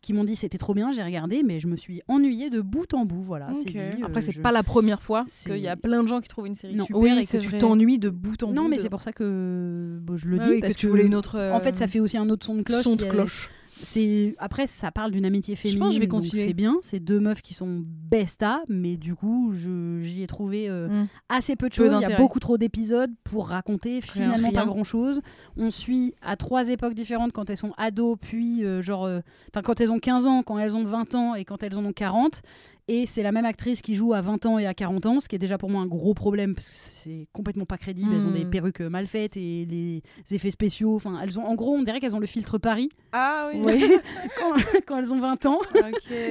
qui 0.00 0.12
m'ont 0.12 0.24
dit 0.24 0.36
c'était 0.36 0.58
trop 0.58 0.74
bien, 0.74 0.92
j'ai 0.92 1.02
regardé 1.02 1.42
mais 1.42 1.58
je 1.58 1.66
me 1.66 1.76
suis 1.76 2.02
ennuyée 2.08 2.50
de 2.50 2.60
bout 2.60 2.94
en 2.94 3.04
bout 3.04 3.22
voilà, 3.22 3.50
dit, 3.50 3.60
Après, 4.02 4.18
euh, 4.18 4.20
c'est 4.20 4.32
je- 4.32 4.40
pas 4.40 4.52
la 4.52 4.62
première 4.62 5.02
fois 5.02 5.24
C'est- 5.26 5.50
qu'il 5.50 5.58
y 5.60 5.66
a 5.68 5.76
plein 5.76 6.02
de 6.02 6.08
gens 6.08 6.20
qui 6.20 6.28
trouvent 6.28 6.46
une 6.46 6.54
série 6.54 6.76
Non. 6.76 6.84
super 6.86 7.00
Oui, 7.00 7.10
et 7.18 7.20
que 7.22 7.26
c'est 7.26 7.38
tu 7.40 7.58
t'ennuies 7.58 7.98
de 7.98 8.08
bout 8.10 8.42
en 8.44 8.48
bout. 8.48 8.54
Non 8.54 8.68
mais 8.68 8.76
de- 8.76 8.82
c'est 8.82 8.90
pour 8.90 9.02
ça 9.02 9.12
que 9.12 9.98
bon, 10.00 10.16
je 10.16 10.28
le 10.28 10.38
Ouais, 10.38 10.44
dis 10.44 10.50
oui, 10.50 10.60
parce 10.60 10.74
que 10.74 10.78
tu 10.78 10.86
voulais 10.86 11.04
une 11.06 11.14
autre. 11.16 11.38
En 11.52 11.60
fait, 11.60 11.76
ça 11.76 11.84
euh, 11.84 11.88
fait 11.88 12.00
aussi 12.00 12.16
un 12.16 12.28
autre 12.30 12.46
son 12.46 12.54
de 12.56 12.62
son 12.72 12.96
cloche. 12.96 13.50
C'est 13.82 14.34
après 14.38 14.66
ça 14.66 14.90
parle 14.90 15.10
d'une 15.12 15.24
amitié 15.24 15.54
pense 15.54 15.62
féminine. 15.62 15.88
que 15.88 15.94
je 15.94 16.00
vais 16.00 16.06
donc 16.06 16.20
continuer. 16.22 16.42
C'est 16.46 16.52
bien. 16.52 16.76
C'est 16.82 17.00
deux 17.00 17.20
meufs 17.20 17.42
qui 17.42 17.54
sont 17.54 17.82
besta, 17.84 18.62
mais 18.68 18.96
du 18.96 19.14
coup, 19.14 19.52
j'y 19.52 20.22
ai 20.22 20.26
trouvé 20.26 20.68
euh, 20.68 20.88
Mm. 20.88 21.06
assez 21.28 21.56
peu 21.56 21.68
de 21.68 21.74
Peu 21.74 21.84
choses. 21.90 21.98
Il 22.00 22.08
y 22.08 22.12
a 22.12 22.16
beaucoup 22.16 22.40
trop 22.40 22.58
d'épisodes 22.58 23.10
pour 23.24 23.48
raconter 23.48 24.00
finalement 24.00 24.48
rien. 24.50 24.60
pas 24.60 24.66
grand 24.66 24.84
chose. 24.84 25.20
On 25.56 25.70
suit 25.70 26.14
à 26.22 26.36
trois 26.36 26.68
époques 26.68 26.94
différentes 26.94 27.32
quand 27.32 27.50
elles 27.50 27.56
sont 27.56 27.72
ados, 27.76 28.16
puis 28.20 28.64
euh, 28.64 28.80
genre, 28.82 29.04
euh, 29.04 29.20
quand 29.64 29.80
elles 29.80 29.92
ont 29.92 29.98
15 29.98 30.26
ans, 30.26 30.42
quand 30.42 30.58
elles 30.58 30.74
ont 30.74 30.84
20 30.84 31.14
ans 31.14 31.34
et 31.34 31.44
quand 31.44 31.62
elles 31.62 31.76
en 31.78 31.84
ont 31.84 31.92
40. 31.92 32.42
Et 32.88 33.04
c'est 33.06 33.22
la 33.22 33.32
même 33.32 33.44
actrice 33.44 33.82
qui 33.82 33.94
joue 33.94 34.14
à 34.14 34.20
20 34.22 34.46
ans 34.46 34.58
et 34.58 34.66
à 34.66 34.72
40 34.74 35.06
ans, 35.06 35.20
ce 35.20 35.28
qui 35.28 35.36
est 35.36 35.38
déjà 35.38 35.58
pour 35.58 35.68
moi 35.70 35.82
un 35.82 35.86
gros 35.86 36.14
problème 36.14 36.54
parce 36.54 36.68
que 36.68 36.74
c'est 37.04 37.26
complètement 37.32 37.66
pas 37.66 37.76
crédible. 37.78 38.08
Elles 38.14 38.26
ont 38.26 38.30
des 38.32 38.44
Mm. 38.46 38.50
perruques 38.50 38.80
mal 38.80 39.06
faites 39.06 39.36
et 39.36 39.66
les 39.68 40.02
effets 40.30 40.50
spéciaux. 40.50 40.96
Enfin, 40.96 41.18
elles 41.22 41.38
ont, 41.38 41.44
en 41.44 41.54
gros, 41.54 41.74
on 41.74 41.82
dirait 41.82 42.00
qu'elles 42.00 42.14
ont 42.14 42.20
le 42.20 42.26
filtre 42.26 42.56
Paris. 42.58 42.88
Ah 43.12 43.50
oui. 43.52 43.60
Voyez, 43.60 43.98
quand, 44.38 44.54
quand 44.86 44.98
elles 44.98 45.12
ont 45.12 45.20
20 45.20 45.46
ans 45.46 45.58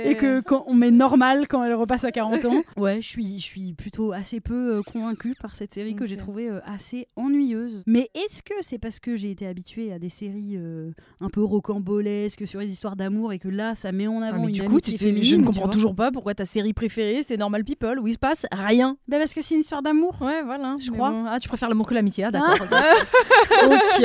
et 0.03 0.15
que 0.15 0.41
quand 0.41 0.63
on 0.67 0.73
met 0.73 0.91
normal 0.91 1.47
quand 1.47 1.63
elles 1.63 1.73
repassent 1.75 2.03
à 2.05 2.11
40 2.11 2.45
ans. 2.45 2.63
Ouais, 2.77 3.01
je 3.01 3.07
suis, 3.07 3.39
je 3.39 3.43
suis 3.43 3.73
plutôt 3.73 4.11
assez 4.11 4.39
peu 4.39 4.77
euh, 4.77 4.81
convaincue 4.81 5.33
par 5.41 5.55
cette 5.55 5.73
série 5.73 5.95
que 5.95 6.05
j'ai 6.05 6.17
trouvée 6.17 6.49
euh, 6.49 6.59
assez 6.65 7.07
ennuyeuse. 7.15 7.83
Mais 7.87 8.09
est-ce 8.13 8.43
que 8.43 8.53
c'est 8.61 8.77
parce 8.77 8.99
que 8.99 9.15
j'ai 9.15 9.31
été 9.31 9.47
habituée 9.47 9.91
à 9.93 9.99
des 9.99 10.09
séries 10.09 10.55
euh, 10.57 10.91
un 11.21 11.29
peu 11.29 11.43
rocambolesques 11.43 12.47
sur 12.47 12.59
les 12.59 12.71
histoires 12.71 12.95
d'amour 12.95 13.33
et 13.33 13.39
que 13.39 13.47
là 13.49 13.75
ça 13.75 13.91
met 13.91 14.07
en 14.07 14.21
Ah, 14.21 14.27
avant 14.27 14.41
mais 14.43 14.47
une 14.49 14.53
du 14.53 14.61
coup, 14.63 14.73
amitié 14.73 14.97
féminine 14.97 15.23
je 15.23 15.35
ne 15.37 15.45
comprends 15.45 15.67
toujours 15.69 15.95
pas 15.95 16.11
pourquoi 16.11 16.33
série 16.47 16.73
préférée 16.73 17.21
c'est 17.23 17.37
Normal 17.37 17.63
People 17.63 17.99
où 17.99 18.07
il 18.07 18.13
se 18.13 18.17
passe 18.17 18.47
rien. 18.51 18.97
Bah 19.07 19.19
parce 19.19 19.33
que 19.35 19.41
c'est 19.41 19.53
une 19.53 19.61
histoire 19.61 19.83
d'amour. 19.83 20.15
Ouais, 20.21 20.41
voilà. 20.43 20.75
Je 20.79 20.89
crois. 20.89 21.11
bon. 21.11 21.25
Ah, 21.27 21.39
tu 21.39 21.47
préfères 21.47 21.69
l'amour 21.69 21.85
que 21.85 21.93
l'amitié, 21.93 22.23
ah 22.23 22.31
d'accord. 22.31 22.55
ok, 22.59 22.69
Ok, 23.65 24.03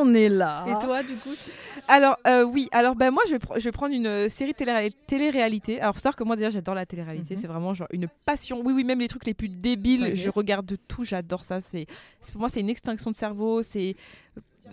on 0.00 0.14
est 0.14 0.28
là. 0.28 0.64
Et 0.68 0.84
toi, 0.84 1.02
du 1.02 1.14
coup? 1.14 1.30
Alors, 1.90 2.18
euh, 2.26 2.42
oui, 2.44 2.68
alors 2.72 2.94
ben, 2.96 3.10
moi, 3.10 3.22
je 3.26 3.32
vais, 3.32 3.38
pr- 3.38 3.58
je 3.58 3.64
vais 3.64 3.72
prendre 3.72 3.94
une 3.94 4.06
euh, 4.06 4.28
série 4.28 4.52
télé- 4.52 4.90
télé-réalité. 5.06 5.80
Alors, 5.80 5.94
faut 5.94 6.00
savoir 6.00 6.16
que 6.16 6.24
moi, 6.24 6.36
déjà, 6.36 6.50
j'adore 6.50 6.74
la 6.74 6.84
télé-réalité. 6.84 7.34
Mhm. 7.34 7.40
C'est 7.40 7.46
vraiment 7.46 7.72
genre 7.72 7.88
une 7.92 8.08
passion. 8.26 8.60
Oui, 8.62 8.74
oui, 8.74 8.84
même 8.84 8.98
les 9.00 9.08
trucs 9.08 9.24
les 9.24 9.32
plus 9.32 9.48
débiles, 9.48 10.14
je 10.14 10.28
regarde 10.28 10.66
de 10.66 10.76
tout. 10.76 11.02
J'adore 11.04 11.42
ça. 11.42 11.62
C'est- 11.62 11.86
Pour 12.32 12.40
moi, 12.42 12.50
c'est 12.50 12.60
une 12.60 12.68
extinction 12.70 13.10
de 13.10 13.16
cerveau. 13.16 13.62
C'est. 13.62 13.96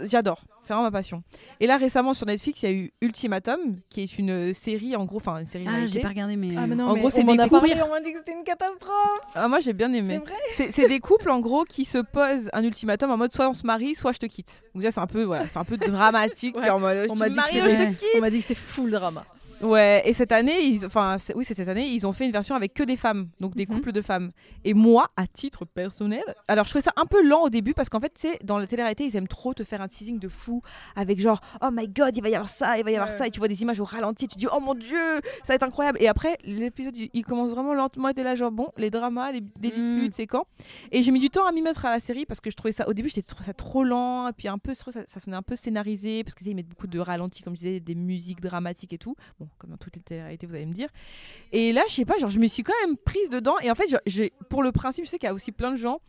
J'adore, 0.04 0.42
c'est 0.62 0.74
vraiment 0.74 0.84
ma 0.84 0.92
passion. 0.92 1.24
Et 1.60 1.68
là 1.68 1.78
récemment 1.78 2.14
sur 2.14 2.26
Netflix, 2.26 2.64
il 2.64 2.70
y 2.70 2.72
a 2.72 2.76
eu 2.76 2.94
Ultimatum, 3.02 3.60
qui 3.90 4.02
est 4.04 4.18
une 4.18 4.30
euh, 4.30 4.54
série 4.54 4.96
en 4.96 5.06
gros, 5.06 5.18
enfin 5.18 5.38
une 5.40 5.46
série 5.46 5.66
Ah, 5.68 5.86
j'ai 5.88 6.02
pas 6.02 6.10
regardé 6.10 6.36
mais. 6.36 6.50
Ah, 6.58 6.68
mais 6.68 6.74
euh, 6.74 6.78
non, 6.78 6.88
En 6.88 6.94
mais 6.94 7.00
gros, 7.00 7.10
c'est 7.10 7.24
des 7.24 7.38
couples. 7.38 7.74
on 7.86 7.90
m'a 7.90 8.02
dit 8.02 8.12
que 8.12 8.18
c'était 8.18 8.34
une 8.34 8.44
catastrophe. 8.44 9.20
Ah, 9.36 9.48
moi 9.48 9.60
j'ai 9.62 9.74
bien 9.74 9.92
aimé. 9.94 10.20
C'est 10.58 10.64
vrai 10.66 10.72
C'est 10.74 10.88
des 10.88 11.00
couples 11.00 11.30
en 11.30 11.40
gros 11.40 11.64
qui 11.64 11.86
se 11.86 11.98
posent 12.00 12.50
un 12.54 12.64
ultimatum 12.64 13.12
en 13.12 13.18
mode 13.18 13.32
soit 13.32 13.50
on 13.50 13.54
se 13.54 13.66
marie, 13.66 13.96
soit 13.96 14.12
je 14.12 14.20
te 14.20 14.26
quitte. 14.26 14.64
Donc 14.74 14.82
déjà 14.82 14.92
c'est 14.92 15.00
un 15.02 15.08
peu 15.08 15.24
voilà, 15.24 15.48
c'est 15.48 15.60
un 15.60 15.64
peu 15.64 15.78
dramatique 15.78 16.58
Ouais. 16.58 16.70
en 16.70 16.80
mode 16.80 17.08
On 17.10 17.16
je 17.16 17.20
m'a 17.20 17.30
te 17.30 17.34
dit 17.34 17.40
que 17.40 17.70
je 17.70 17.76
te 17.76 17.80
c'était- 17.82 17.94
quitte. 17.96 18.10
On 18.18 18.22
m'a 18.22 18.30
dit 18.30 18.38
que 18.38 18.42
c'était 18.44 18.56
full 18.56 18.92
drama. 18.92 19.24
Ouais, 19.62 20.02
et 20.06 20.14
cette 20.14 20.32
année, 20.34 20.62
ils, 20.66 20.86
enfin, 20.86 21.18
oui, 21.34 21.46
c'est 21.46 21.54
cette 21.54 21.70
année, 21.70 21.88
ils 21.88 22.06
ont 22.06 22.12
fait 22.12 22.26
une 22.26 22.32
version 22.32 22.56
avec 22.56 22.74
que 22.74 22.84
des 22.84 22.98
femmes, 22.98 23.30
donc 23.40 23.56
des 23.56 23.66
Mhm. 23.66 23.76
couples 23.76 23.92
de 23.94 24.02
femmes. 24.02 24.32
Et 24.66 24.74
moi, 24.74 25.10
à 25.16 25.28
titre 25.28 25.64
personnel, 25.66 26.24
alors 26.50 26.66
je 26.66 26.72
trouvais 26.72 26.84
ça 26.84 26.92
un 26.98 27.06
peu 27.06 27.24
lent 27.26 27.44
au 27.44 27.50
début 27.50 27.74
parce 27.74 27.88
qu'en 27.88 28.00
fait, 28.02 28.14
tu 28.14 28.28
sais, 28.28 28.40
dans 28.44 28.58
la 28.58 28.68
télé-réalité, 28.68 29.06
ils 29.06 29.16
aiment 29.16 29.28
trop 29.30 29.54
te 29.54 29.64
faire 29.64 29.82
un 29.82 29.88
teasing 29.88 30.20
de 30.20 30.28
fou 30.28 30.62
avec 30.96 31.20
genre, 31.20 31.40
oh 31.62 31.70
my 31.72 31.88
god, 31.88 32.16
il 32.18 32.22
va 32.22 32.30
y 32.30 32.36
avoir 32.36 32.50
ça, 32.50 32.78
il 32.78 32.84
va 32.84 32.92
y 32.92 32.96
avoir 32.96 33.10
Ouais. 33.10 33.18
ça, 33.18 33.28
et 33.28 33.32
tu 33.32 33.40
vois 33.40 33.48
des 33.48 33.62
images 33.62 33.80
au 33.80 33.86
ralenti, 33.86 34.28
tu 34.28 34.36
te 34.36 34.40
dis, 34.40 34.48
oh 34.54 34.60
mon 34.60 34.74
dieu, 34.76 34.98
ça 35.40 35.48
va 35.50 35.56
être 35.56 35.64
incroyable. 35.64 36.00
Et 36.02 36.08
après, 36.10 36.38
l'épisode, 36.44 36.96
il, 36.98 37.24
commence 37.26 37.52
vraiment 37.52 37.74
lentement, 37.74 38.10
et 38.10 38.14
t'es 38.14 38.24
là, 38.24 38.36
genre, 38.36 38.52
bon, 38.52 38.68
les 38.78 38.90
dramas, 38.90 39.32
les, 39.32 39.42
les 39.62 39.70
Mhm. 39.70 39.74
disputes, 39.74 40.14
c'est 40.14 40.28
quand? 40.28 40.46
Et 40.92 41.02
j'ai 41.02 41.12
mis 41.12 41.20
du 41.20 41.30
temps 41.30 41.48
à 41.48 41.52
m'y 41.54 41.62
mettre 41.62 41.86
à 41.86 41.92
la 41.92 42.00
série 42.02 42.26
parce 42.26 42.42
que 42.42 42.52
je 42.52 42.56
trouvais 42.58 42.72
ça, 42.74 42.88
au 42.90 42.94
début, 42.94 43.08
j'étais 43.10 43.22
trouvé 43.22 43.46
ça 43.46 43.54
trop 43.54 43.84
lent, 43.84 44.28
et 44.28 44.34
puis 44.34 44.48
un 44.50 44.58
peu, 44.58 44.74
ça, 44.74 44.92
ça 44.92 45.20
sonnait 45.22 45.38
un 45.38 45.42
peu 45.42 45.56
scénarisé 45.56 46.24
parce 46.26 46.36
qu'ils 46.36 46.54
mettent 46.56 46.68
beaucoup 46.68 46.88
de 46.88 47.00
ralentis, 47.00 47.42
comme 47.42 47.56
je 47.56 47.60
disais, 47.62 47.80
des 47.80 47.96
musiques 47.96 48.42
dramatiques 48.42 48.92
et 48.94 48.98
tout. 48.98 49.16
Bon, 49.40 49.45
comme 49.58 49.70
dans 49.72 49.78
toutes 49.78 49.96
les 49.96 50.02
télé-réalités, 50.02 50.48
vous 50.48 50.56
allez 50.56 50.66
me 50.66 50.74
dire. 50.74 50.90
Et 51.52 51.72
là, 51.74 51.84
je 51.88 51.94
sais 51.94 52.06
pas, 52.06 52.18
genre, 52.20 52.32
je 52.32 52.40
me 52.40 52.48
suis 52.48 52.64
quand 52.64 52.74
même 52.86 52.98
prise 52.98 53.30
dedans. 53.30 53.56
Et 53.62 53.70
en 53.72 53.76
fait, 53.76 53.86
j'ai, 54.06 54.32
pour 54.50 54.64
le 54.64 54.72
principe, 54.72 55.06
je 55.06 55.10
sais 55.10 55.18
qu'il 55.18 55.28
y 55.28 55.30
a 55.30 55.34
aussi 55.34 55.52
plein 55.52 55.72
de 55.72 55.78
gens 55.78 56.02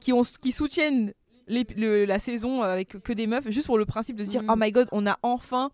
qui, 0.00 0.12
ont, 0.12 0.22
qui 0.22 0.52
soutiennent 0.52 1.12
les- 1.48 1.66
le- 1.76 2.04
la 2.04 2.18
saison 2.20 2.62
avec 2.62 3.02
que 3.02 3.12
des 3.12 3.26
meufs, 3.26 3.48
juste 3.50 3.66
pour 3.66 3.78
le 3.78 3.84
principe 3.86 4.16
de 4.16 4.24
se 4.24 4.30
dire, 4.30 4.42
Mhm. 4.42 4.50
oh 4.52 4.56
my 4.56 4.70
god, 4.72 4.88
on 4.92 5.06
a 5.06 5.18
enfin 5.22 5.70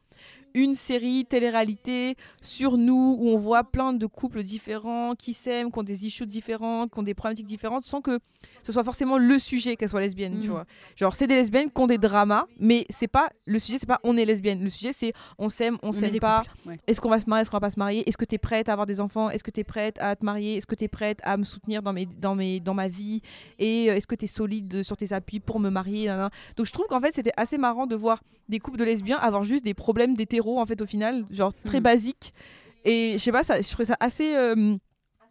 une 0.54 0.74
série 0.74 1.24
télé-réalité 1.24 2.16
sur 2.42 2.76
nous 2.76 3.16
où 3.18 3.28
on 3.28 3.36
voit 3.36 3.64
plein 3.64 3.92
de 3.92 4.06
couples 4.06 4.42
différents 4.42 5.14
qui 5.14 5.34
s'aiment, 5.34 5.70
qui 5.70 5.78
ont 5.78 5.82
des 5.82 6.06
issues 6.06 6.26
différentes, 6.26 6.92
qui 6.92 6.98
ont 6.98 7.02
des 7.02 7.14
problématiques 7.14 7.46
différentes, 7.46 7.84
sans 7.84 8.00
que 8.00 8.18
ce 8.62 8.72
soit 8.72 8.84
forcément 8.84 9.18
le 9.18 9.38
sujet 9.38 9.76
qu'elles 9.76 9.88
soient 9.88 10.00
lesbiennes, 10.00 10.40
tu 10.40 10.46
Mhm. 10.48 10.52
vois. 10.52 10.64
Genre, 10.96 11.14
c'est 11.14 11.26
des 11.26 11.34
lesbiennes 11.36 11.70
qui 11.70 11.80
ont 11.80 11.86
des 11.86 11.98
dramas, 11.98 12.46
mais 12.58 12.84
c'est 12.90 13.08
pas 13.08 13.30
le 13.46 13.58
sujet, 13.58 13.78
c'est 13.78 13.86
pas 13.86 13.98
on 14.04 14.16
est 14.16 14.24
lesbienne. 14.24 14.62
Le 14.62 14.70
sujet, 14.70 14.92
c'est 14.92 15.12
on 15.38 15.48
s'aime, 15.48 15.78
on, 15.82 15.88
On 15.88 15.92
s'aime 15.92 16.18
pas. 16.20 16.44
ouais. 16.66 16.78
Est-ce 16.86 17.00
qu'on 17.00 17.08
va 17.08 17.20
se 17.20 17.28
marier, 17.28 17.42
est-ce 17.42 17.50
qu'on 17.50 17.56
va 17.56 17.60
pas 17.60 17.70
se 17.70 17.78
marier? 17.78 18.08
Est-ce 18.08 18.16
que 18.16 18.24
tu 18.24 18.34
es 18.34 18.38
prête 18.38 18.68
à 18.68 18.72
avoir 18.72 18.86
des 18.86 19.00
enfants? 19.00 19.30
Est-ce 19.30 19.42
que 19.44 19.50
tu 19.50 19.60
es 19.60 19.64
prête 19.64 19.98
à 20.00 20.14
te 20.16 20.24
marier? 20.24 20.56
Est-ce 20.56 20.66
que 20.66 20.74
tu 20.74 20.84
es 20.84 20.88
prête 20.88 21.20
à 21.24 21.36
me 21.36 21.44
soutenir 21.44 21.82
dans, 21.82 21.92
mes, 21.92 22.06
dans, 22.06 22.34
mes, 22.34 22.60
dans 22.60 22.74
ma 22.74 22.88
vie? 22.88 23.22
Et 23.58 23.90
euh, 23.90 23.96
est-ce 23.96 24.06
que 24.06 24.14
tu 24.14 24.26
es 24.26 24.28
solide 24.28 24.82
sur 24.82 24.96
tes 24.96 25.12
appuis 25.12 25.40
pour 25.40 25.58
me 25.60 25.70
marier. 25.70 26.08
Donc 26.56 26.66
je 26.66 26.72
trouve 26.72 26.86
qu'en 26.86 27.00
fait 27.00 27.14
c'était 27.14 27.32
assez 27.36 27.58
marrant 27.58 27.86
de 27.86 27.94
voir 27.96 28.22
des 28.48 28.58
couples 28.58 28.78
de 28.78 28.84
lesbiens 28.84 29.18
avoir 29.18 29.44
juste 29.44 29.64
des 29.64 29.74
problèmes 29.74 30.14
en 30.46 30.66
fait 30.66 30.80
au 30.80 30.86
final, 30.86 31.24
genre 31.30 31.52
très 31.64 31.78
Mhm. 31.78 31.82
basiques. 31.84 32.32
Et 32.84 33.12
je 33.14 33.18
sais 33.18 33.32
pas, 33.32 33.42
ça, 33.44 33.60
je 33.60 33.68
trouvais 33.68 33.84
ça 33.86 33.96
assez, 34.00 34.34
euh, 34.36 34.76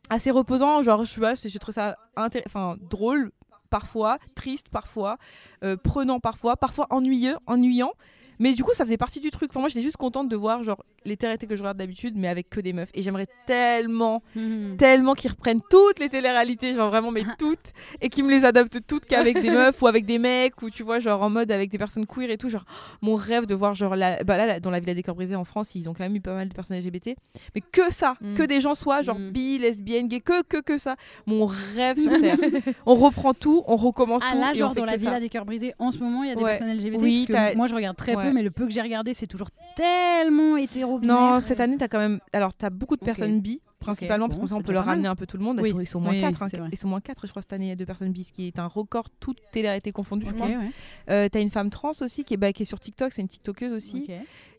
assez 0.10 0.32
reposant, 0.32 0.82
genre 0.84 1.06
je 1.06 1.12
sais 1.14 1.22
pas, 1.22 1.36
je 1.36 1.58
trouve 1.58 1.74
ça 1.74 1.98
enfin, 2.46 2.76
drôle 2.90 3.32
parfois, 3.70 4.18
triste 4.36 4.70
parfois, 4.70 5.18
euh, 5.64 5.76
prenant 5.78 6.20
parfois, 6.20 6.56
parfois 6.58 6.88
ennuyeux, 6.90 7.36
ennuyant. 7.48 7.92
Mais 8.40 8.54
du 8.54 8.64
coup, 8.64 8.72
ça 8.74 8.84
faisait 8.86 8.98
partie 8.98 9.20
du 9.20 9.32
truc. 9.32 9.50
Enfin, 9.52 9.60
moi, 9.60 9.70
j'étais 9.70 9.82
juste 9.82 9.98
contente 9.98 10.30
de 10.30 10.36
voir 10.36 10.64
genre 10.64 10.84
les 11.06 11.18
télé 11.18 11.38
que 11.38 11.56
je 11.56 11.62
regarde 11.62 11.78
d'habitude, 11.78 12.14
mais 12.18 12.28
avec 12.28 12.50
que 12.50 12.60
des 12.60 12.74
meufs. 12.74 12.90
Et 12.94 13.02
j'aimerais 13.02 13.28
tellement, 13.46 14.22
Mhm. 14.36 14.76
tellement 14.78 15.14
qu'ils 15.14 15.32
reprennent 15.32 15.62
toutes 15.70 16.00
les 16.00 16.10
téléréalités, 16.10 16.74
genre 16.76 16.90
vraiment, 16.90 17.12
mais 17.12 17.24
toutes, 17.40 17.72
et 18.02 18.10
qu'ils 18.10 18.24
me 18.26 18.30
les 18.32 18.46
adaptent 18.46 18.80
toutes 18.86 19.06
qu'avec 19.06 19.42
des 19.42 19.50
meufs 19.50 19.82
ou 19.82 19.88
avec 19.88 20.06
des 20.06 20.20
mecs, 20.20 20.62
ou 20.62 20.70
tu 20.70 20.84
vois, 20.84 21.00
genre 21.00 21.22
en 21.24 21.30
mode 21.30 21.52
avec 21.52 21.70
des 21.70 21.78
personnes 21.78 22.06
queer 22.06 22.30
et 22.30 22.38
tout. 22.38 22.50
Genre, 22.50 22.66
mon 23.02 23.16
rêve 23.16 23.46
de 23.46 23.56
voir, 23.56 23.74
genre, 23.76 23.96
la... 23.96 24.24
bah 24.24 24.38
là, 24.38 24.46
là, 24.46 24.60
dans 24.60 24.72
la 24.72 24.80
Villa 24.80 24.94
des 24.94 25.04
Corps 25.04 25.16
Brisés 25.16 25.36
en 25.36 25.46
France, 25.46 25.76
ils 25.76 25.90
ont 25.90 25.94
quand 25.94 26.04
même 26.04 26.16
eu 26.16 26.22
pas 26.22 26.34
mal 26.34 26.50
de 26.50 26.54
personnes 26.54 26.78
LGBT. 26.78 27.16
Mais 27.56 27.62
que 27.62 27.92
ça, 27.94 28.16
Mm. 28.22 28.34
que 28.36 28.44
des 28.44 28.62
gens 28.62 28.76
soient, 28.76 29.02
genre, 29.02 29.18
Mm. 29.20 29.32
bi, 29.32 29.58
lesbiennes, 29.60 30.08
gays, 30.08 30.20
que, 30.22 30.44
que, 30.44 30.62
que 30.62 30.78
ça. 30.78 30.96
Mon 31.26 31.46
rêve 31.46 31.98
sur 32.00 32.12
Terre. 32.20 32.38
on 32.86 32.96
reprend 32.96 33.34
tout, 33.34 33.64
on 33.68 33.76
recommence 33.78 34.22
Ah 34.26 34.34
tout. 34.34 34.40
là, 34.40 34.48
et 34.48 34.52
on 34.52 34.54
genre 34.54 34.76
dans 34.76 34.86
la 34.86 34.94
ça. 34.94 34.98
Villa 34.98 35.20
des 35.20 35.30
cœurs 35.30 35.46
brisés, 35.46 35.74
en 35.80 35.92
ce 35.92 36.00
moment, 36.00 36.24
il 36.24 36.30
y 36.30 36.32
a 36.32 36.36
des 36.36 36.44
Ouais. 36.44 36.58
personnes 36.58 36.70
LGBT. 36.78 37.02
Oui, 37.02 37.26
que 37.28 37.56
moi, 37.56 37.68
je 37.68 37.76
regarde 37.76 37.96
très 37.98 38.16
Ouais. 38.16 38.24
peu, 38.26 38.27
mais 38.34 38.44
le 38.44 38.52
peu 38.52 38.66
que 38.66 38.72
j'ai 38.72 38.82
regardé, 38.82 39.14
c'est 39.14 39.28
toujours 39.28 39.50
tellement 39.76 40.58
hétéro 40.58 41.00
Non, 41.02 41.40
cette 41.40 41.60
année, 41.60 41.78
t'as 41.78 41.88
quand 41.88 42.00
même. 42.00 42.20
Alors, 42.34 42.54
t'as 42.54 42.70
beaucoup 42.70 42.96
de 42.96 43.06
personnes 43.06 43.40
bi, 43.42 43.62
principalement, 43.80 44.28
parce 44.28 44.40
bon, 44.40 44.46
que 44.46 44.50
ça, 44.50 44.56
on 44.56 44.58
c'est 44.60 44.64
peut 44.66 44.74
leur 44.74 44.86
ramener 44.86 45.08
un 45.08 45.16
peu 45.16 45.26
tout 45.26 45.38
le 45.38 45.44
monde. 45.44 45.60
Oui. 45.62 45.74
Ils, 45.80 45.88
sont, 45.88 46.00
moins 46.00 46.12
Oui, 46.14 46.22
4. 46.22 46.48
c'est 46.50 46.58
vrai. 46.58 46.70
Ils 46.72 46.78
sont 46.78 46.88
moins 46.88 47.02
4, 47.02 47.26
je 47.26 47.32
crois, 47.32 47.42
cette 47.42 47.54
année, 47.54 47.76
de 47.76 47.86
personnes 47.86 48.12
bis, 48.12 48.28
ce 48.28 48.32
qui 48.32 48.48
est 48.48 48.60
un 48.60 48.68
record, 48.68 49.10
toute 49.20 49.38
télé-réalité 49.52 49.92
confondue, 49.92 50.26
je 50.26 50.32
Ok, 50.32 50.36
crois. 50.38 50.48
ouais. 50.50 50.72
Euh, 51.10 51.30
t'as 51.30 51.42
une 51.42 51.50
femme 51.50 51.70
trans 51.70 51.92
aussi 52.02 52.24
qui 52.24 52.34
est, 52.34 52.38
bah, 52.38 52.54
qui 52.54 52.64
est 52.64 52.66
sur 52.66 52.80
TikTok, 52.80 53.14
c'est 53.14 53.22
une 53.22 53.28
TikTokeuse 53.28 53.74
aussi. 53.74 54.08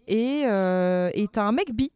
Et 0.06 0.42
euh, 0.46 1.10
et 1.14 1.26
t'as 1.28 1.42
un 1.44 1.52
mec 1.52 1.72
bi, 1.74 1.90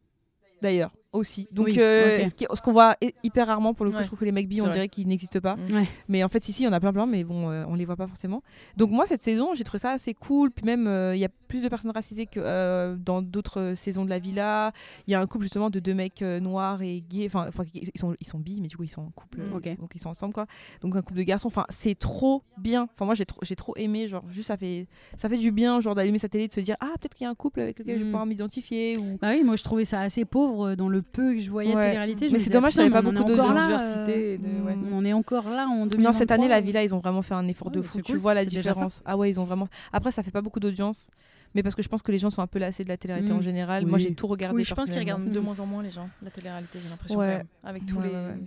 d'ailleurs, 0.61 0.91
aussi. 1.13 1.47
Donc, 1.51 1.67
Oui, 1.67 1.75
euh, 1.79 2.25
ce 2.25 2.33
qui 2.33 2.43
est- 2.43 2.55
ce 2.55 2.61
qu'on 2.61 2.71
voit 2.73 2.95
hy- 3.01 3.13
hyper 3.23 3.47
rarement, 3.47 3.73
pour 3.73 3.85
le 3.85 3.91
coup, 3.91 3.97
Ouais. 3.97 4.03
je 4.03 4.07
trouve 4.07 4.19
que 4.19 4.25
les 4.25 4.31
mecs 4.31 4.47
bi, 4.47 4.59
on 4.61 4.65
vrai. 4.65 4.73
dirait 4.73 4.87
qu'ils 4.89 5.07
n'existent 5.07 5.39
pas. 5.39 5.55
Mm. 5.55 5.75
Ouais. 5.75 5.87
Mais 6.09 6.23
en 6.23 6.27
fait, 6.27 6.47
ici, 6.49 6.63
il 6.63 6.65
y 6.65 6.67
en 6.67 6.73
a 6.73 6.79
plein, 6.79 6.91
plein, 6.93 7.05
mais 7.05 7.23
bon, 7.23 7.49
euh, 7.49 7.63
on 7.67 7.75
les 7.75 7.85
voit 7.85 7.95
pas 7.95 8.07
forcément. 8.07 8.41
Donc, 8.77 8.91
moi, 8.91 9.05
cette 9.05 9.21
saison, 9.23 9.53
j'ai 9.55 9.63
trouvé 9.63 9.79
ça 9.79 9.91
assez 9.91 10.13
cool. 10.13 10.51
Puis 10.51 10.65
même, 10.65 10.87
euh, 10.87 11.15
il 11.15 11.19
y 11.19 11.25
a 11.25 11.29
plus 11.47 11.61
de 11.61 11.69
personnes 11.69 11.91
racisées 11.91 12.25
que 12.25 12.39
euh, 12.39 12.95
dans 12.97 13.21
d'autres 13.21 13.73
saisons 13.75 14.05
de 14.05 14.09
la 14.09 14.19
villa. 14.19 14.71
Il 15.07 15.11
y 15.11 15.15
a 15.15 15.21
un 15.21 15.27
couple, 15.27 15.43
justement, 15.43 15.69
de 15.69 15.79
deux 15.79 15.93
mecs 15.93 16.21
euh, 16.21 16.39
noirs 16.39 16.81
et 16.81 17.03
gays. 17.07 17.27
Enfin, 17.27 17.47
ils 17.73 17.91
sont, 17.99 18.15
ils 18.19 18.27
sont 18.27 18.39
bi, 18.39 18.59
mais 18.61 18.67
du 18.67 18.75
coup, 18.75 18.83
ils 18.83 18.87
sont 18.89 19.01
en 19.01 19.11
couple. 19.11 19.41
Mm. 19.41 19.75
Donc, 19.79 19.91
ils 19.95 19.99
sont 20.01 20.09
ensemble, 20.09 20.33
quoi. 20.33 20.47
Donc, 20.81 20.95
un 20.95 21.01
couple 21.01 21.19
de 21.19 21.23
garçons. 21.23 21.47
Enfin, 21.47 21.65
c'est 21.69 21.97
trop 21.97 22.41
bien. 22.57 22.87
Enfin, 22.95 23.05
moi, 23.05 23.15
j'ai 23.15 23.25
trop, 23.25 23.39
j'ai 23.43 23.55
trop 23.55 23.73
aimé. 23.77 24.07
Genre, 24.07 24.23
juste, 24.31 24.47
ça 24.47 24.57
fait, 24.57 24.87
ça 25.17 25.29
fait 25.29 25.37
du 25.37 25.51
bien, 25.51 25.79
genre, 25.79 25.93
d'allumer 25.95 26.17
sa 26.17 26.29
télé, 26.29 26.47
de 26.47 26.53
se 26.53 26.59
dire, 26.59 26.75
ah, 26.79 26.87
peut-être 26.99 27.13
qu'il 27.13 27.25
y 27.25 27.27
a 27.27 27.29
un 27.29 27.35
couple 27.35 27.59
avec 27.61 27.77
lequel 27.77 27.95
je 27.95 27.99
vais 27.99 28.05
Mm. 28.05 28.11
pouvoir 28.11 28.25
m'identifier. 28.25 28.97
Ou... 28.97 29.17
Bah 29.21 29.29
oui, 29.33 29.43
moi 29.43 29.55
je 29.55 29.63
trouvais 29.63 29.85
ça 29.85 30.01
assez 30.01 30.25
pauvre 30.25 30.75
dans 30.75 30.89
le 30.89 31.02
peu 31.03 31.33
que 31.35 31.39
je 31.41 31.49
voyais 31.51 31.71
de 31.71 31.75
Ouais. 31.75 31.83
télé-réalité. 31.87 32.29
je 32.29 32.33
Mais 32.33 32.39
c'est 32.39 32.49
dommage, 32.49 32.71
putain, 32.73 32.83
il 32.85 32.91
y 32.91 32.93
avait 32.93 33.01
mais 33.01 33.13
pas 33.13 33.19
beaucoup 33.23 33.31
de 33.31 33.35
diversité, 33.41 34.33
euh, 34.33 34.37
de-. 34.37 34.93
On 34.93 35.05
est 35.05 35.13
encore 35.13 35.49
là 35.49 35.67
en 35.67 35.85
2023. 35.87 36.01
Non, 36.03 36.13
cette 36.13 36.31
année, 36.31 36.47
la 36.47 36.61
Villa, 36.61 36.83
ils 36.83 36.93
ont 36.95 36.99
vraiment 36.99 37.21
fait 37.21 37.33
un 37.35 37.47
effort 37.47 37.69
de 37.71 37.81
fou. 37.81 38.01
Tu 38.01 38.15
vois 38.17 38.33
la 38.33 38.41
ça. 38.41 38.47
différence. 38.49 39.01
Ah 39.05 39.15
ouais, 39.17 39.29
ils 39.29 39.39
ont 39.39 39.43
vraiment. 39.43 39.67
Après, 39.91 40.11
ça 40.11 40.23
fait 40.23 40.31
pas 40.31 40.41
beaucoup 40.41 40.59
d'audience. 40.59 41.09
Mais 41.55 41.61
parce 41.61 41.75
que 41.75 41.83
je 41.83 41.87
pense 41.89 42.01
que 42.01 42.11
les 42.11 42.17
gens 42.17 42.31
sont 42.31 42.41
un 42.41 42.47
peu 42.47 42.57
lassés 42.57 42.83
de 42.83 42.89
la 42.89 42.97
télé-réalité 42.97 43.31
Mm. 43.33 43.37
en 43.37 43.41
général. 43.41 43.85
Moi, 43.85 43.99
j'ai 43.99 44.13
tout 44.15 44.25
regardé. 44.25 44.55
Oui, 44.57 44.63
je 44.65 44.73
pense 44.73 44.89
qu'ils 44.89 44.97
regardent 44.99 45.29
de 45.31 45.39
Mm. 45.39 45.43
moins 45.43 45.59
en 45.59 45.65
moins 45.67 45.83
les 45.83 45.91
gens, 45.91 46.09
la 46.23 46.31
télé-réalité, 46.31 46.79
j'ai 46.81 46.89
l'impression. 46.89 47.19
Ouais. 47.19 47.43
avec 47.63 47.85
tous 47.85 47.97
Ouais, 47.97 48.07
les 48.07 48.13
ouais, 48.13 48.39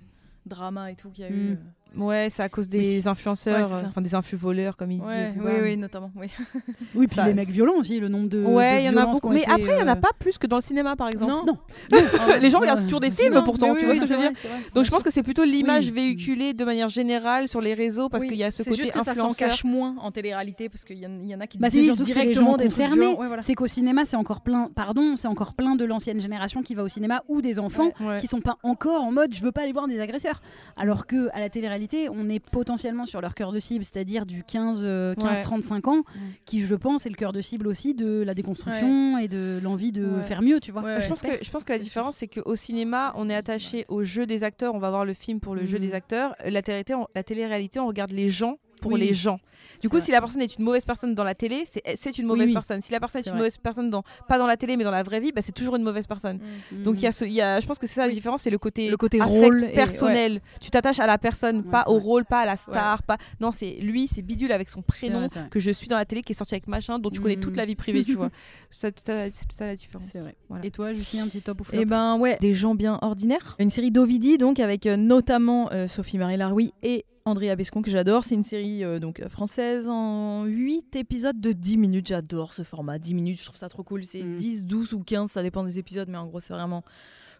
dramas 0.44 0.90
et 0.90 0.94
tout 0.96 1.10
qu'il 1.10 1.24
y 1.24 1.26
a 1.28 1.30
Mm. 1.30 1.34
eu. 1.52 1.58
Ouais, 1.96 2.28
c'est 2.30 2.42
à 2.42 2.48
cause 2.48 2.68
des 2.68 3.08
influenceurs, 3.08 3.70
Ouais, 3.70 3.84
enfin 3.88 4.02
des 4.02 4.14
influx 4.14 4.36
voleurs, 4.36 4.76
comme 4.76 4.90
ils 4.90 5.00
Ouais, 5.00 5.32
disent. 5.32 5.42
oui, 5.42 5.52
oui, 5.62 5.76
notamment. 5.78 6.10
Oui. 6.14 6.28
Oui, 6.94 7.06
puis 7.06 7.16
Ça, 7.16 7.26
les 7.26 7.32
mecs 7.32 7.48
violents 7.48 7.76
aussi, 7.78 7.98
le 8.00 8.08
nombre 8.08 8.28
de. 8.28 8.44
Ouais, 8.44 8.82
il 8.82 8.86
y 8.86 8.88
en 8.90 8.96
a 8.98 9.06
beaucoup. 9.06 9.30
Mais 9.30 9.40
été, 9.42 9.50
après, 9.50 9.76
il 9.76 9.80
y 9.80 9.82
en 9.82 9.88
a 9.88 9.92
euh, 9.92 9.94
pas 10.00 10.10
plus 10.18 10.36
que 10.36 10.46
dans 10.46 10.56
le 10.56 10.62
cinéma, 10.62 10.94
par 10.96 11.08
exemple. 11.08 11.32
Non. 11.32 11.44
Non. 11.46 11.58
les 12.40 12.50
gens 12.50 12.58
regardent 12.60 12.82
toujours 12.82 13.00
des 13.00 13.10
films 13.10 13.32
Non, 13.34 13.44
pourtant, 13.44 13.74
tu 13.74 13.80
oui, 13.80 13.84
vois 13.86 13.94
ce 13.94 14.00
que 14.00 14.06
je 14.08 14.12
veux 14.12 14.20
dire. 14.20 14.32
Donc 14.74 14.84
je 14.84 14.90
pense 14.90 15.02
que 15.02 15.10
c'est 15.10 15.22
plutôt 15.22 15.44
l'image 15.44 15.86
Oui. 15.86 15.92
véhiculée 15.92 16.52
de 16.52 16.64
manière 16.64 16.88
générale 16.90 17.48
sur 17.48 17.60
les 17.62 17.72
réseaux 17.74 18.08
parce 18.10 18.22
Oui, 18.24 18.28
qu'il 18.30 18.38
y 18.38 18.44
a 18.44 18.50
ce 18.50 18.62
c'est 18.62 18.70
côté 18.70 18.82
juste 18.82 18.92
que 18.92 18.98
ça 18.98 19.04
s'en 19.06 19.10
influenceur. 19.28 19.48
cache 19.48 19.64
moins 19.64 19.94
en 20.00 20.10
télé-réalité 20.10 20.68
parce 20.68 20.84
qu'il 20.84 20.98
y, 20.98 21.02
y 21.30 21.34
en 21.34 21.40
a 21.40 21.46
qui 21.46 21.56
Bah, 21.58 21.70
disent 21.70 21.98
directement 22.00 22.56
concernés. 22.56 23.16
C'est 23.40 23.54
qu'au 23.54 23.66
cinéma, 23.68 24.04
c'est 24.04 24.16
encore 24.16 24.42
plein. 24.42 24.70
Pardon, 24.74 25.16
c'est 25.16 25.28
encore 25.28 25.54
plein 25.54 25.76
de 25.76 25.84
l'ancienne 25.86 26.20
génération 26.20 26.62
qui 26.62 26.74
va 26.74 26.82
au 26.82 26.88
cinéma 26.88 27.22
ou 27.28 27.40
des 27.40 27.58
enfants 27.58 27.90
qui 28.20 28.26
sont 28.26 28.40
pas 28.42 28.58
encore 28.62 29.02
en 29.02 29.12
mode 29.12 29.32
je 29.34 29.42
veux 29.42 29.52
pas 29.52 29.62
aller 29.62 29.72
voir 29.72 29.88
des 29.88 29.98
agresseurs. 30.00 30.42
Alors 30.76 31.06
que 31.06 31.28
à 31.32 31.40
la 31.40 31.48
on 32.10 32.28
est 32.28 32.40
potentiellement 32.40 33.04
sur 33.04 33.20
leur 33.20 33.34
cœur 33.34 33.52
de 33.52 33.58
cible, 33.60 33.84
c'est-à-dire 33.84 34.26
du 34.26 34.42
15 34.44 34.80
euh, 34.82 35.14
15-35 35.14 35.88
ans, 35.88 36.02
qui 36.44 36.60
je 36.60 36.74
pense 36.74 37.06
est 37.06 37.08
le 37.10 37.14
cœur 37.16 37.32
de 37.32 37.40
cible 37.40 37.66
aussi 37.68 37.94
de 37.94 38.22
la 38.22 38.34
déconstruction 38.34 39.18
et 39.18 39.28
de 39.28 39.58
l'envie 39.62 39.92
de 39.92 40.06
Ouais. 40.06 40.22
faire 40.22 40.42
mieux, 40.42 40.60
tu 40.60 40.72
vois. 40.72 40.82
Ouais, 40.82 41.00
Je 41.00 41.08
pense, 41.08 41.22
que, 41.22 41.28
je 41.42 41.50
pense 41.50 41.64
que 41.64 41.72
la 41.72 41.78
différence, 41.78 42.16
c'est 42.16 42.28
qu'au 42.28 42.56
cinéma, 42.56 43.12
on 43.16 43.28
est 43.28 43.34
attaché 43.34 43.84
au 43.88 44.02
jeu 44.02 44.26
des 44.26 44.44
acteurs, 44.44 44.74
on 44.74 44.78
va 44.78 44.90
voir 44.90 45.04
le 45.04 45.14
film 45.14 45.40
pour 45.40 45.54
le 45.54 45.66
jeu 45.66 45.78
Mhm. 45.78 45.84
des 45.84 45.94
acteurs. 45.94 46.34
La 46.44 46.62
télé-réalité, 46.62 46.94
on, 46.94 47.06
la 47.14 47.22
télé-réalité, 47.22 47.80
on 47.80 47.86
regarde 47.86 48.12
les 48.12 48.28
gens 48.28 48.56
pour 48.80 48.92
Oui. 48.92 49.00
les 49.00 49.14
gens. 49.14 49.38
Du 49.82 49.88
coup, 49.90 49.96
vrai. 49.96 50.04
si 50.06 50.10
la 50.10 50.20
personne 50.20 50.40
est 50.40 50.56
une 50.56 50.64
mauvaise 50.64 50.84
personne 50.86 51.14
dans 51.14 51.24
la 51.24 51.34
télé, 51.34 51.64
c'est 51.66 51.82
c'est 51.96 52.16
une 52.18 52.26
mauvaise 52.26 52.46
oui. 52.48 52.54
personne. 52.54 52.80
Si 52.80 52.92
la 52.92 53.00
personne 53.00 53.20
est, 53.20 53.26
une 53.26 53.30
vrai. 53.32 53.38
mauvaise 53.40 53.56
personne, 53.58 53.90
dans, 53.90 54.04
pas 54.26 54.38
dans 54.38 54.46
la 54.46 54.56
télé, 54.56 54.76
mais 54.76 54.84
dans 54.84 54.90
la 54.90 55.02
vraie 55.02 55.20
vie, 55.20 55.32
bah, 55.32 55.42
c'est 55.42 55.52
toujours 55.52 55.76
une 55.76 55.82
mauvaise 55.82 56.06
personne. 56.06 56.38
Mm. 56.72 56.82
Donc 56.84 56.94
il 56.96 57.02
y 57.02 57.06
a 57.06 57.12
ce, 57.12 57.24
il 57.24 57.32
y 57.32 57.42
a, 57.42 57.60
je 57.60 57.66
pense 57.66 57.78
que 57.78 57.86
c'est 57.86 57.94
ça 57.94 58.02
la 58.02 58.08
Oui. 58.08 58.14
différence, 58.14 58.42
c'est 58.42 58.50
le 58.50 58.58
côté, 58.58 58.88
Le 58.88 58.96
côté 58.96 59.20
affect 59.20 59.32
rôle 59.44 59.64
et- 59.64 59.68
personnel. 59.74 60.40
Tu 60.62 60.70
t'attaches 60.70 60.98
à 61.00 61.06
la 61.06 61.18
personne, 61.18 61.58
Ouais, 61.58 61.70
pas 61.70 61.84
au 61.88 61.94
vrai. 61.98 62.00
rôle, 62.04 62.24
pas 62.24 62.40
à 62.40 62.46
la 62.46 62.56
star, 62.56 63.02
pas. 63.02 63.18
Non, 63.40 63.50
c'est 63.52 63.72
lui, 63.80 64.08
c'est 64.08 64.22
bidule 64.22 64.52
avec 64.52 64.70
son 64.70 64.80
prénom 64.82 65.26
que 65.50 65.60
je 65.60 65.70
suis 65.70 65.88
dans 65.88 65.96
la 65.96 66.04
télé, 66.06 66.22
qui 66.22 66.32
est 66.32 66.36
sorti 66.36 66.54
avec 66.54 66.68
machin, 66.68 66.98
dont 66.98 67.10
tu 67.10 67.20
connais 67.20 67.36
Mm. 67.36 67.40
toute 67.40 67.56
la 67.56 67.66
vie 67.66 67.76
privée, 67.76 68.04
tu 68.04 68.14
vois. 68.14 68.30
C'est 68.70 68.98
ça, 69.06 69.30
c'est 69.32 69.52
ça 69.52 69.66
la 69.66 69.76
différence. 69.76 70.04
C'est 70.10 70.20
vrai. 70.20 70.34
Voilà. 70.48 70.64
Et 70.66 70.70
toi, 70.70 70.92
Justine, 70.92 71.20
un 71.20 71.28
petit 71.28 71.40
top 71.40 71.60
ou 71.60 71.64
flop? 71.64 71.78
Et 71.80 71.84
ben 71.84 72.16
ouais, 72.18 72.36
des 72.40 72.52
gens 72.52 72.74
bien 72.74 72.98
ordinaires. 73.00 73.56
Une 73.58 73.70
série 73.70 73.90
d'Ovidi 73.90 74.38
donc 74.38 74.58
avec 74.58 74.86
euh, 74.86 74.96
notamment 74.96 75.70
euh, 75.72 75.86
Sophie 75.86 76.18
Marie 76.18 76.36
Laroui 76.36 76.72
et 76.82 77.04
Andrea 77.26 77.54
Bescon 77.56 77.82
que 77.82 77.90
j'adore. 77.90 78.24
C'est 78.24 78.34
une 78.36 78.42
série 78.44 78.84
euh, 78.84 78.98
donc 78.98 79.20
euh, 79.20 79.28
française 79.28 79.88
en 79.88 80.44
8 80.44 80.96
épisodes 80.96 81.38
de 81.40 81.52
10 81.52 81.76
minutes. 81.76 82.06
J'adore 82.06 82.54
ce 82.54 82.62
format, 82.62 82.98
10 82.98 83.14
minutes, 83.14 83.38
je 83.38 83.44
trouve 83.44 83.56
ça 83.56 83.68
trop 83.68 83.82
cool. 83.82 84.04
C'est 84.04 84.22
Mm. 84.22 84.36
10, 84.36 84.64
12 84.64 84.92
ou 84.94 85.00
15, 85.02 85.30
ça 85.30 85.42
dépend 85.42 85.62
des 85.64 85.78
épisodes, 85.78 86.08
mais 86.08 86.16
en 86.18 86.26
gros 86.26 86.40
c'est 86.40 86.54
vraiment 86.54 86.82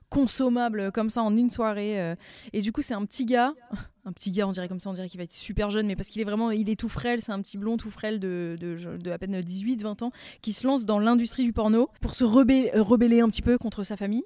consommable 0.09 0.81
euh, 0.81 0.91
comme 0.91 1.11
ça 1.11 1.23
en 1.23 1.37
une 1.37 1.51
soirée. 1.51 2.01
euh. 2.01 2.15
Et 2.53 2.63
du 2.63 2.73
coup 2.73 2.83
c'est 2.83 2.95
un 2.95 3.05
petit 3.05 3.25
gars, 3.27 3.55
un 4.05 4.13
petit 4.13 4.31
gars 4.31 4.47
on 4.47 4.53
dirait 4.53 4.69
comme 4.69 4.81
ça, 4.81 4.91
on 4.91 4.93
dirait 4.93 5.09
qu'il 5.09 5.19
va 5.19 5.25
être 5.25 5.33
super 5.33 5.71
jeune, 5.71 5.87
mais 5.87 5.97
parce 5.97 6.09
qu'il 6.09 6.21
est 6.21 6.25
vraiment, 6.25 6.51
il 6.51 6.69
est 6.71 6.79
tout 6.79 6.89
frêle, 6.89 7.23
c'est 7.23 7.33
un 7.33 7.41
petit 7.43 7.59
blond 7.59 7.77
tout 7.77 7.91
frêle 7.91 8.21
de, 8.21 8.57
de, 8.61 8.99
de 8.99 9.11
à 9.11 9.19
peine 9.19 9.41
18-20 9.41 10.05
ans 10.05 10.11
qui 10.43 10.53
se 10.53 10.67
lance 10.67 10.85
dans 10.85 10.99
l'industrie 10.99 11.45
du 11.45 11.53
porno 11.53 11.89
pour 12.01 12.15
se 12.15 12.25
rebeller 12.25 13.21
un 13.21 13.29
petit 13.29 13.43
peu 13.43 13.59
contre 13.59 13.83
sa 13.85 13.97
famille. 13.97 14.25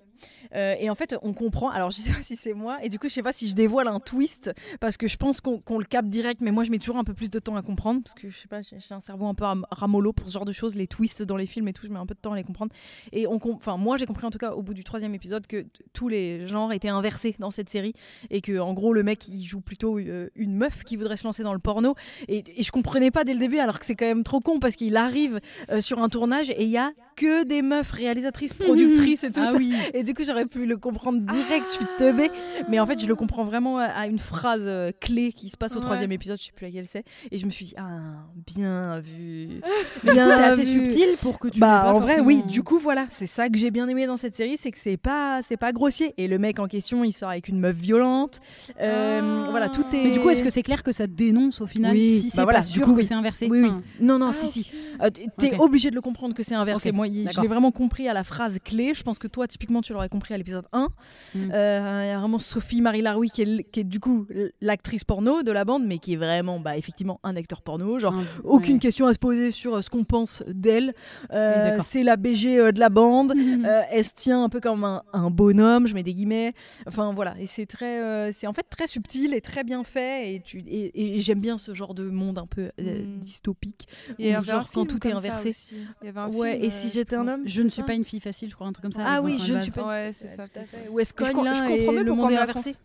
Euh, 0.54 0.74
et 0.78 0.90
en 0.90 0.94
fait, 0.94 1.16
on 1.22 1.32
comprend. 1.32 1.70
Alors, 1.70 1.90
je 1.90 2.00
sais 2.00 2.12
pas 2.12 2.22
si 2.22 2.36
c'est 2.36 2.54
moi, 2.54 2.78
et 2.82 2.88
du 2.88 2.98
coup, 2.98 3.08
je 3.08 3.14
sais 3.14 3.22
pas 3.22 3.32
si 3.32 3.48
je 3.48 3.54
dévoile 3.54 3.88
un 3.88 4.00
twist, 4.00 4.52
parce 4.80 4.96
que 4.96 5.08
je 5.08 5.16
pense 5.16 5.40
qu'on 5.40 5.78
le 5.78 5.84
capte 5.84 6.08
direct, 6.08 6.40
mais 6.40 6.50
moi, 6.50 6.64
je 6.64 6.70
mets 6.70 6.78
toujours 6.78 6.96
un 6.96 7.04
peu 7.04 7.14
plus 7.14 7.30
de 7.30 7.38
temps 7.38 7.56
à 7.56 7.62
comprendre, 7.62 8.02
parce 8.02 8.14
que 8.14 8.28
je 8.30 8.38
sais 8.38 8.48
pas, 8.48 8.62
j'ai 8.62 8.76
un 8.90 9.00
cerveau 9.00 9.26
un 9.26 9.34
peu 9.34 9.44
ram- 9.44 9.66
ramollo 9.70 10.12
pour 10.12 10.28
ce 10.28 10.32
genre 10.32 10.44
de 10.44 10.52
choses, 10.52 10.74
les 10.74 10.86
twists 10.86 11.22
dans 11.22 11.36
les 11.36 11.46
films 11.46 11.68
et 11.68 11.72
tout, 11.72 11.86
je 11.86 11.92
mets 11.92 11.98
un 11.98 12.06
peu 12.06 12.14
de 12.14 12.20
temps 12.20 12.32
à 12.32 12.36
les 12.36 12.44
comprendre. 12.44 12.72
Et 13.12 13.26
on, 13.26 13.40
enfin, 13.54 13.76
moi, 13.76 13.96
j'ai 13.96 14.06
compris 14.06 14.26
en 14.26 14.30
tout 14.30 14.38
cas 14.38 14.52
au 14.52 14.62
bout 14.62 14.74
du 14.74 14.84
troisième 14.84 15.14
épisode 15.14 15.46
que 15.46 15.66
tous 15.92 16.08
les 16.08 16.46
genres 16.46 16.72
étaient 16.72 16.88
inversés 16.88 17.36
dans 17.38 17.50
cette 17.50 17.68
série, 17.68 17.92
et 18.30 18.40
que 18.40 18.58
en 18.58 18.72
gros, 18.74 18.92
le 18.92 19.02
mec, 19.02 19.28
il 19.28 19.44
joue 19.44 19.60
plutôt 19.60 19.98
euh, 19.98 20.30
une 20.34 20.54
meuf 20.54 20.84
qui 20.84 20.96
voudrait 20.96 21.16
se 21.16 21.24
lancer 21.24 21.42
dans 21.42 21.52
le 21.52 21.58
porno, 21.58 21.94
et, 22.28 22.42
et 22.56 22.62
je 22.62 22.70
comprenais 22.72 23.10
pas 23.10 23.24
dès 23.24 23.32
le 23.34 23.40
début, 23.40 23.58
alors 23.58 23.78
que 23.78 23.84
c'est 23.84 23.94
quand 23.96 24.06
même 24.06 24.24
trop 24.24 24.40
con, 24.40 24.58
parce 24.60 24.76
qu'il 24.76 24.96
arrive 24.96 25.40
euh, 25.70 25.80
sur 25.80 26.00
un 26.02 26.08
tournage 26.08 26.50
et 26.50 26.64
il 26.64 26.70
y 26.70 26.78
a 26.78 26.90
que 27.20 27.44
des 27.44 27.62
meufs 27.62 27.90
réalisatrices, 27.90 28.54
productrices 28.54 29.24
et 29.24 29.30
tout 29.30 29.40
ah 29.42 29.52
ça. 29.52 29.58
oui. 29.58 29.74
Et 29.94 30.02
du 30.02 30.14
coup, 30.14 30.22
j'aurais 30.24 30.46
pu 30.46 30.64
le 30.66 30.76
comprendre 30.78 31.20
direct, 31.20 31.66
je 31.68 31.72
suis 31.74 31.86
teubée. 31.98 32.30
Mais 32.68 32.80
en 32.80 32.86
fait, 32.86 32.98
je 33.00 33.06
le 33.06 33.14
comprends 33.14 33.44
vraiment 33.44 33.78
à- 33.78 34.06
une 34.06 34.18
phrase 34.18 34.64
euh, 34.66 34.90
clé 35.00 35.32
qui 35.32 35.50
se 35.50 35.56
passe 35.56 35.72
au 35.72 35.76
Ouais. 35.80 35.84
troisième 35.84 36.12
épisode, 36.12 36.38
je 36.38 36.46
sais 36.46 36.52
plus 36.52 36.66
laquelle 36.66 36.86
c'est. 36.86 37.04
Et 37.30 37.38
je 37.38 37.46
me 37.46 37.50
suis 37.50 37.66
dit, 37.66 37.74
ah, 37.78 38.24
bien 38.46 39.00
vu. 39.00 39.60
C'est 40.02 40.18
assez 40.18 40.64
subtil 40.64 41.08
pour 41.22 41.38
que 41.38 41.48
tu. 41.48 41.60
Bah 41.60 41.82
pas 41.84 41.92
en 41.92 42.00
vrai 42.00 42.20
oui 42.20 42.42
du 42.44 42.62
coup 42.62 42.78
voilà 42.78 43.06
c'est 43.10 43.26
ça 43.26 43.48
que 43.48 43.58
j'ai 43.58 43.70
bien 43.70 43.86
aimé 43.88 44.06
dans 44.06 44.16
cette 44.16 44.34
série 44.36 44.56
c'est 44.56 44.70
que 44.70 44.78
c'est 44.78 44.96
pas 44.96 45.40
c'est 45.42 45.56
pas 45.56 45.72
grossier 45.72 46.14
et 46.18 46.26
le 46.28 46.38
mec 46.38 46.58
en 46.58 46.66
question 46.68 47.04
il 47.04 47.12
sort 47.12 47.28
avec 47.30 47.48
une 47.48 47.58
meuf 47.60 47.76
violente 47.76 48.38
Euh, 48.80 49.44
Ah. 49.46 49.50
voilà 49.50 49.68
tout 49.68 49.84
est 49.92 50.04
Mais 50.04 50.10
du 50.10 50.20
coup, 50.20 50.30
est-ce 50.30 50.42
que 50.42 50.50
c'est 50.50 50.62
clair 50.62 50.82
que 50.82 50.92
ça 50.92 51.06
dénonce 51.06 51.60
au 51.60 51.66
final 51.66 51.92
Oui, 51.92 52.20
si 52.20 52.26
bah 52.28 52.32
c'est 52.36 52.42
voilà, 52.42 52.60
pas 52.60 52.66
du 52.66 52.72
sûr 52.72 52.84
coup, 52.84 52.92
que 52.92 52.98
oui. 52.98 53.04
c'est 53.04 53.14
inversé 53.14 53.48
oui 53.50 53.60
oui 53.62 53.68
Enfin, 53.68 53.80
non 54.00 54.18
non 54.18 54.28
Ah, 54.30 54.32
si 54.32 54.46
si 54.64 54.72
Euh, 55.02 55.10
T'es 55.38 55.54
Ok. 55.54 55.60
obligé 55.60 55.90
de 55.90 55.94
le 55.94 56.00
comprendre 56.02 56.34
que 56.34 56.42
c'est 56.42 56.54
inversé. 56.54 56.92
Moi, 56.92 57.06
il- 57.10 57.30
je 57.30 57.40
l'ai 57.40 57.48
vraiment 57.48 57.70
compris 57.72 58.08
à 58.08 58.12
la 58.14 58.24
phrase 58.24 58.58
clé. 58.64 58.92
Je 58.94 59.02
pense 59.02 59.18
que 59.18 59.26
toi, 59.28 59.46
typiquement, 59.48 59.80
tu 59.82 59.92
l'aurais 59.92 60.08
compris 60.08 60.34
à 60.34 60.38
l'épisode 60.38 60.66
1. 60.72 60.88
Mm. 61.34 61.50
Euh, 61.52 62.00
Il 62.04 62.08
y 62.08 62.10
a 62.12 62.18
vraiment 62.18 62.38
Sophie 62.38 62.80
Marie 62.80 63.02
Laroui 63.02 63.30
qui 63.30 63.42
est, 63.42 63.62
qui 63.70 63.80
est 63.80 63.84
du 63.84 64.00
coup 64.00 64.26
l'actrice 64.60 65.04
porno 65.04 65.42
de 65.42 65.52
la 65.52 65.64
bande, 65.64 65.84
mais 65.86 65.98
qui 65.98 66.14
est 66.14 66.16
vraiment, 66.16 66.60
bah, 66.60 66.76
effectivement, 66.76 67.20
un 67.22 67.36
acteur 67.36 67.62
porno. 67.62 67.98
Genre, 67.98 68.14
aucune 68.44 68.74
ouais. 68.74 68.78
question 68.80 69.06
à 69.06 69.12
se 69.14 69.18
poser 69.18 69.50
sur 69.50 69.76
euh, 69.76 69.82
ce 69.82 69.90
qu'on 69.90 70.04
pense 70.04 70.42
d'elle. 70.48 70.94
Euh, 71.32 71.76
Oui, 71.78 71.84
c'est 71.88 72.02
la 72.02 72.16
BG 72.16 72.72
de 72.72 72.78
la 72.80 72.88
bande. 72.88 73.32
Elle 73.90 74.04
se 74.04 74.12
tient 74.14 74.42
un 74.44 74.48
peu 74.48 74.60
comme 74.60 74.84
un, 74.84 75.02
un 75.12 75.30
bonhomme, 75.30 75.86
je 75.86 75.94
mets 75.94 76.02
des 76.02 76.14
guillemets. 76.14 76.54
Enfin 76.86 77.12
voilà, 77.14 77.34
et 77.38 77.46
c'est 77.46 77.66
très, 77.66 78.32
c'est 78.32 78.46
en 78.46 78.52
fait 78.52 78.66
très 78.70 78.86
subtil 78.86 79.34
et 79.34 79.40
très 79.40 79.64
bien 79.64 79.84
fait. 79.84 80.34
Et, 80.34 80.40
tu, 80.40 80.58
et, 80.66 81.16
et 81.16 81.20
j'aime 81.20 81.40
bien 81.40 81.58
ce 81.58 81.74
genre 81.74 81.94
de 81.94 82.04
monde 82.10 82.38
un 82.38 82.46
peu 82.46 82.70
euh, 82.80 83.00
Mm. 83.00 83.18
dystopique. 83.20 83.88
Ou 84.18 84.22
avait 84.22 84.42
genre 84.42 84.70
quand 84.72 84.84
tout 84.86 85.06
est 85.06 85.12
inversé. 85.12 85.54
Ouais, 86.02 86.52
film, 86.52 86.64
et 86.64 86.70
si 86.70 86.88
j'étais 87.00 87.16
un 87.16 87.26
homme 87.28 87.42
Je 87.46 87.62
ne 87.62 87.68
suis 87.68 87.82
pas 87.82 87.94
une 87.94 88.04
fille 88.04 88.20
facile, 88.20 88.48
je 88.50 88.54
crois, 88.54 88.66
un 88.66 88.72
truc 88.72 88.82
comme 88.82 88.92
ça. 88.92 89.02
Ah 89.04 89.20
oui, 89.22 89.38
je 89.40 89.54
ne 89.54 89.60
suis 89.60 89.70
pas- 89.70 89.86
Ouais, 89.86 90.10
c'est 90.12 90.28
ça. 90.28 90.44
Où 90.90 91.00
est-ce 91.00 91.12
Mais 91.18 91.26
je, 91.26 91.32
comprends 91.32 91.44
mieux 91.92 92.04
pourquoi 92.04 92.14
monde 92.14 92.18
on 92.18 92.28
l'a 92.28 92.42
inversé. 92.42 92.52
conseillé. 92.52 92.76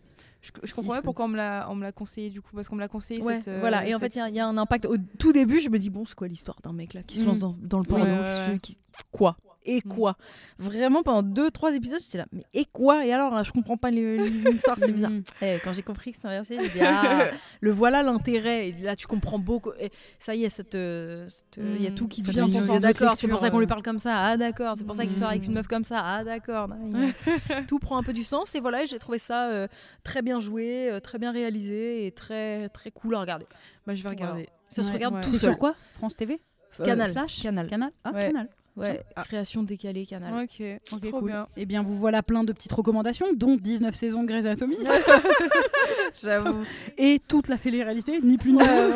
Je, 0.42 0.50
je 0.62 0.74
comprends 0.74 0.96
que- 0.96 1.00
pourquoi 1.02 1.24
on 1.24 1.28
me 1.28 1.36
l'a 1.36 1.66
on 1.70 1.74
me 1.74 1.82
l'a 1.82 1.90
conseillé 1.92 2.30
du 2.30 2.40
coup 2.40 2.50
parce 2.54 2.68
qu'on 2.68 2.76
me 2.76 2.80
l'a 2.80 2.86
conseillé 2.88 3.20
Ouais, 3.22 3.40
cette, 3.40 3.48
euh, 3.48 3.58
voilà, 3.58 3.84
et 3.86 3.94
en 3.94 3.98
fait, 3.98 4.14
il 4.14 4.18
y 4.18 4.20
a- 4.20 4.28
il 4.28 4.34
y, 4.34 4.38
a 4.38 4.46
un 4.46 4.56
impact. 4.58 4.86
Au 4.86 4.96
tout 5.18 5.32
début, 5.32 5.60
je 5.60 5.68
me 5.70 5.78
dis, 5.78 5.90
bon, 5.90 6.04
c'est 6.04 6.14
quoi 6.14 6.28
l'histoire 6.28 6.58
d'un 6.62 6.72
mec 6.72 6.94
là 6.94 7.02
qui 7.02 7.18
se 7.18 7.24
Mm. 7.24 7.26
lance 7.26 7.38
dans, 7.40 7.56
dans 7.60 7.78
le 7.78 7.84
porno 7.84 8.04
Ouais, 8.04 8.20
ouais. 8.52 8.58
qui- 8.60 8.76
Quoi? 9.10 9.36
Et 9.68 9.82
Mm. 9.84 9.88
quoi? 9.88 10.16
Vraiment, 10.58 11.02
pendant 11.02 11.22
deux, 11.22 11.50
trois 11.50 11.74
épisodes, 11.74 12.00
j'étais 12.02 12.18
là, 12.18 12.26
mais 12.32 12.44
et 12.54 12.64
quoi? 12.64 13.04
Et 13.04 13.12
alors, 13.12 13.34
là, 13.34 13.42
je 13.42 13.50
comprends 13.52 13.76
pas 13.76 13.90
les- 13.90 14.28
l'histoire, 14.30 14.76
c'est 14.78 14.92
bizarre. 14.92 15.10
Mm. 15.10 15.22
Eh, 15.42 15.58
quand 15.62 15.72
j'ai 15.72 15.82
compris 15.82 16.12
que 16.12 16.16
c'était 16.16 16.28
inversé, 16.28 16.56
j'ai 16.60 16.68
dit, 16.68 16.78
ah, 16.82 17.26
le 17.60 17.70
voilà 17.72 18.02
l'intérêt. 18.02 18.68
Et 18.68 18.72
là, 18.82 18.94
tu 18.96 19.06
comprends 19.06 19.38
beaucoup. 19.38 19.72
Et 19.80 19.90
ça 20.18 20.34
y 20.34 20.44
est, 20.44 20.50
cette, 20.50 20.74
euh, 20.76 21.26
cette, 21.28 21.58
euh, 21.58 21.74
il 21.78 21.82
y 21.82 21.86
a 21.86 21.90
Mm. 21.90 21.94
tout 21.94 22.08
qui 22.08 22.22
Ça 22.22 22.32
de 22.32 22.78
D'accord, 22.78 23.16
c'est 23.16 23.28
pour 23.28 23.40
ça 23.40 23.50
qu'on 23.50 23.58
lui 23.58 23.66
parle 23.66 23.82
comme 23.82 23.98
ça. 23.98 24.14
Ah, 24.16 24.36
d'accord, 24.36 24.76
c'est 24.76 24.84
pour 24.84 24.94
ça 24.94 25.04
qu'il 25.04 25.14
sort 25.14 25.28
avec 25.28 25.44
une 25.44 25.52
meuf 25.54 25.66
comme 25.66 25.84
ça. 25.84 26.00
Ah, 26.04 26.24
d'accord. 26.24 26.68
Tout 27.68 27.78
prend 27.78 27.98
un 27.98 28.02
peu 28.02 28.12
du 28.12 28.22
sens. 28.22 28.54
Et 28.54 28.60
voilà, 28.60 28.84
j'ai 28.84 28.98
trouvé 28.98 29.18
ça 29.18 29.48
euh, 29.48 29.66
très 30.04 30.22
bien 30.22 30.38
joué, 30.40 30.90
euh, 30.90 31.00
très 31.00 31.18
bien 31.18 31.32
réalisé 31.32 32.06
et 32.06 32.12
très, 32.12 32.68
très 32.70 32.90
cool 32.90 33.14
à 33.16 33.20
regarder. 33.20 33.46
Bah, 33.86 33.94
je 33.94 34.02
vais 34.02 34.08
regarder. 34.08 34.48
Ça 34.68 34.82
se 34.82 34.92
regarde 34.92 35.14
Ouais. 35.14 35.20
tout 35.22 35.30
seul. 35.30 35.50
sur 35.50 35.58
quoi? 35.58 35.74
France 35.98 36.16
TV 36.16 36.40
Euh, 36.80 36.84
Canal. 36.84 37.08
slash? 37.08 37.42
Canal. 37.42 37.66
Canal? 37.68 37.90
Ah, 38.04 38.12
Ouais. 38.12 38.26
Canal. 38.26 38.48
Ouais, 38.76 39.02
Ah. 39.16 39.24
création 39.24 39.62
décalée, 39.62 40.04
canal. 40.04 40.44
Ok, 40.44 40.62
Ok, 40.92 41.08
trop 41.08 41.20
cool. 41.20 41.30
bien. 41.30 41.46
Eh 41.56 41.64
bien, 41.64 41.82
vous 41.82 41.96
voilà 41.96 42.22
plein 42.22 42.44
de 42.44 42.52
petites 42.52 42.72
recommandations, 42.72 43.26
dont 43.34 43.56
19 43.56 43.94
saisons 43.94 44.22
de 44.22 44.28
Grey's 44.28 44.44
Anatomy. 44.44 44.76
J'avoue. 46.22 46.62
et 46.98 47.20
toute 47.26 47.48
la 47.48 47.56
télé-réalité, 47.56 48.20
ni 48.22 48.36
plus 48.36 48.52
ni 48.52 48.58
moins. 48.58 48.90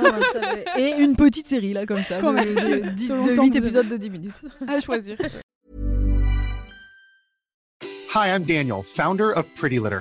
Et 0.76 0.96
une 0.98 1.16
petite 1.16 1.46
série 1.46 1.72
là 1.72 1.86
comme 1.86 2.02
ça, 2.02 2.20
Quand 2.20 2.32
de, 2.32 2.36
même. 2.40 2.54
de, 2.82 2.88
dix- 2.90 3.08
Selon 3.08 3.24
de 3.24 3.30
le 3.30 3.36
temps 3.36 3.42
8 3.44 3.50
que 3.50 3.58
vous 3.58 3.64
épisodes 3.64 3.88
de 3.88 3.96
10 3.96 4.10
minutes. 4.10 4.42
À 4.68 4.80
choisir. 4.80 5.16
Hi, 8.14 8.28
I'm 8.28 8.44
Daniel, 8.44 8.82
founder 8.82 9.32
of 9.36 9.46
Pretty 9.54 9.78
Litter. 9.78 10.00